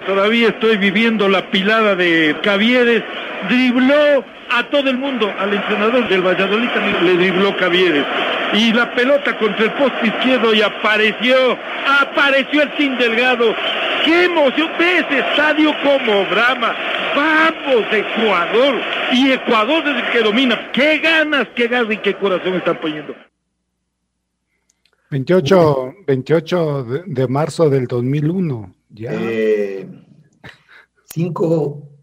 [0.05, 3.03] Todavía estoy viviendo la pilada de Cavieres.
[3.49, 8.05] Dribló a todo el mundo, al entrenador del Valladolid también le dribló Cavieres.
[8.53, 11.57] Y la pelota contra el poste izquierdo y apareció,
[12.01, 13.53] apareció el Sin Delgado.
[14.05, 14.69] ¡Qué emoción!
[14.77, 16.75] Ve ese estadio como brama.
[17.15, 18.75] ¡Vamos, Ecuador!
[19.13, 20.71] Y Ecuador es el que domina.
[20.71, 23.15] ¡Qué ganas, qué ganas y qué corazón están poniendo!
[25.09, 28.73] 28, 28 de, marzo del 2001.
[28.89, 29.11] Ya.
[29.13, 29.87] Eh,
[31.05, 31.93] cinco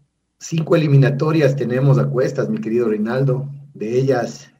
[0.41, 4.50] cinco eliminatorias tenemos a cuestas, mi querido Reinaldo, de ellas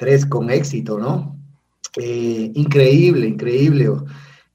[0.00, 1.36] tres con éxito, ¿no?
[1.96, 3.84] Eh, increíble, increíble.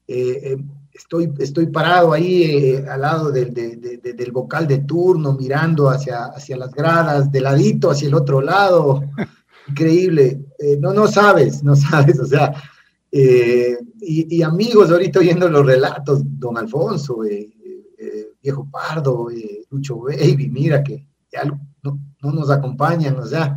[0.08, 0.56] Eh, eh,
[0.92, 6.72] estoy, estoy parado ahí al lado del, del, vocal de turno, mirando hacia, hacia las
[6.72, 9.04] gradas, de ladito hacia el otro lado.
[9.68, 10.40] Increíble.
[10.80, 12.52] no, no sabes, no sabes, o sea,
[13.18, 17.48] Eh, y, amigos ahorita oyendo los relatos, don Alfonso, eh,
[17.98, 19.28] eh, Viejo Pardo,
[19.70, 23.56] Lucho Baby, mira que ya no, nos acompañan, o sea,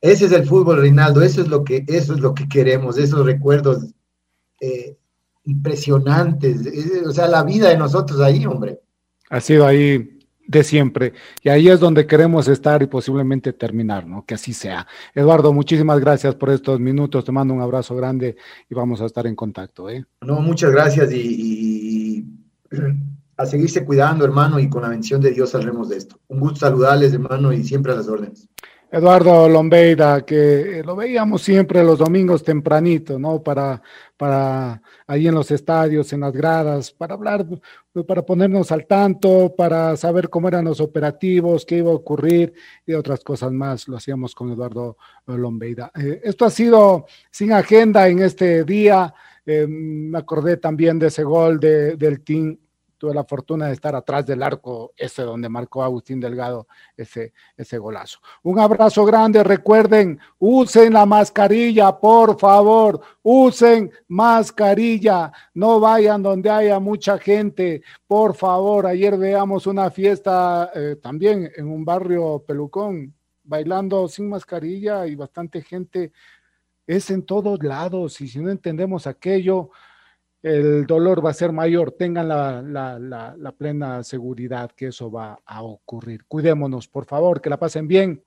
[0.00, 3.24] ese es el fútbol, Reinaldo, eso es lo que, eso es lo que queremos, esos
[3.24, 3.86] recuerdos
[5.44, 6.60] impresionantes,
[7.06, 8.80] o sea, la vida de nosotros ahí, hombre.
[9.30, 10.16] Ha sido ahí
[10.46, 11.12] de siempre.
[11.42, 14.24] Y ahí es donde queremos estar y posiblemente terminar, ¿no?
[14.24, 14.86] Que así sea.
[15.14, 17.24] Eduardo, muchísimas gracias por estos minutos.
[17.24, 18.36] Te mando un abrazo grande
[18.68, 19.90] y vamos a estar en contacto.
[19.90, 20.04] ¿eh?
[20.20, 22.24] No, muchas gracias y,
[23.36, 26.18] a seguirse cuidando, hermano, y con la bendición de Dios saldremos de esto.
[26.28, 28.48] Un gusto saludarles, hermano, y siempre a las órdenes.
[28.90, 33.42] Eduardo Lombeida, que lo veíamos siempre los domingos tempranito, ¿no?
[33.42, 33.82] Para,
[34.16, 37.44] para ahí en los estadios, en las gradas, para hablar,
[38.06, 42.52] para ponernos al tanto, para saber cómo eran los operativos, qué iba a ocurrir
[42.86, 43.88] y otras cosas más.
[43.88, 45.90] Lo hacíamos con Eduardo Lombeida.
[45.94, 49.12] Eh, esto ha sido sin agenda en este día.
[49.44, 52.56] Eh, me acordé también de ese gol de, del Team
[52.98, 56.66] tuve la fortuna de estar atrás del arco ese donde marcó Agustín Delgado
[56.96, 58.18] ese, ese golazo.
[58.42, 66.80] Un abrazo grande, recuerden, usen la mascarilla, por favor, usen mascarilla, no vayan donde haya
[66.80, 74.08] mucha gente, por favor, ayer veamos una fiesta eh, también en un barrio pelucón, bailando
[74.08, 76.12] sin mascarilla y bastante gente,
[76.86, 79.70] es en todos lados y si no entendemos aquello,
[80.46, 81.90] el dolor va a ser mayor.
[81.90, 86.24] Tengan la, plena seguridad que eso va a ocurrir.
[86.28, 88.22] Cuidémonos, por favor, que la pasen bien.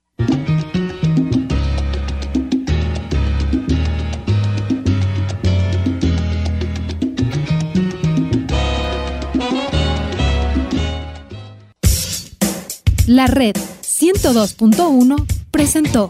[13.08, 16.10] La red 102.1 presentó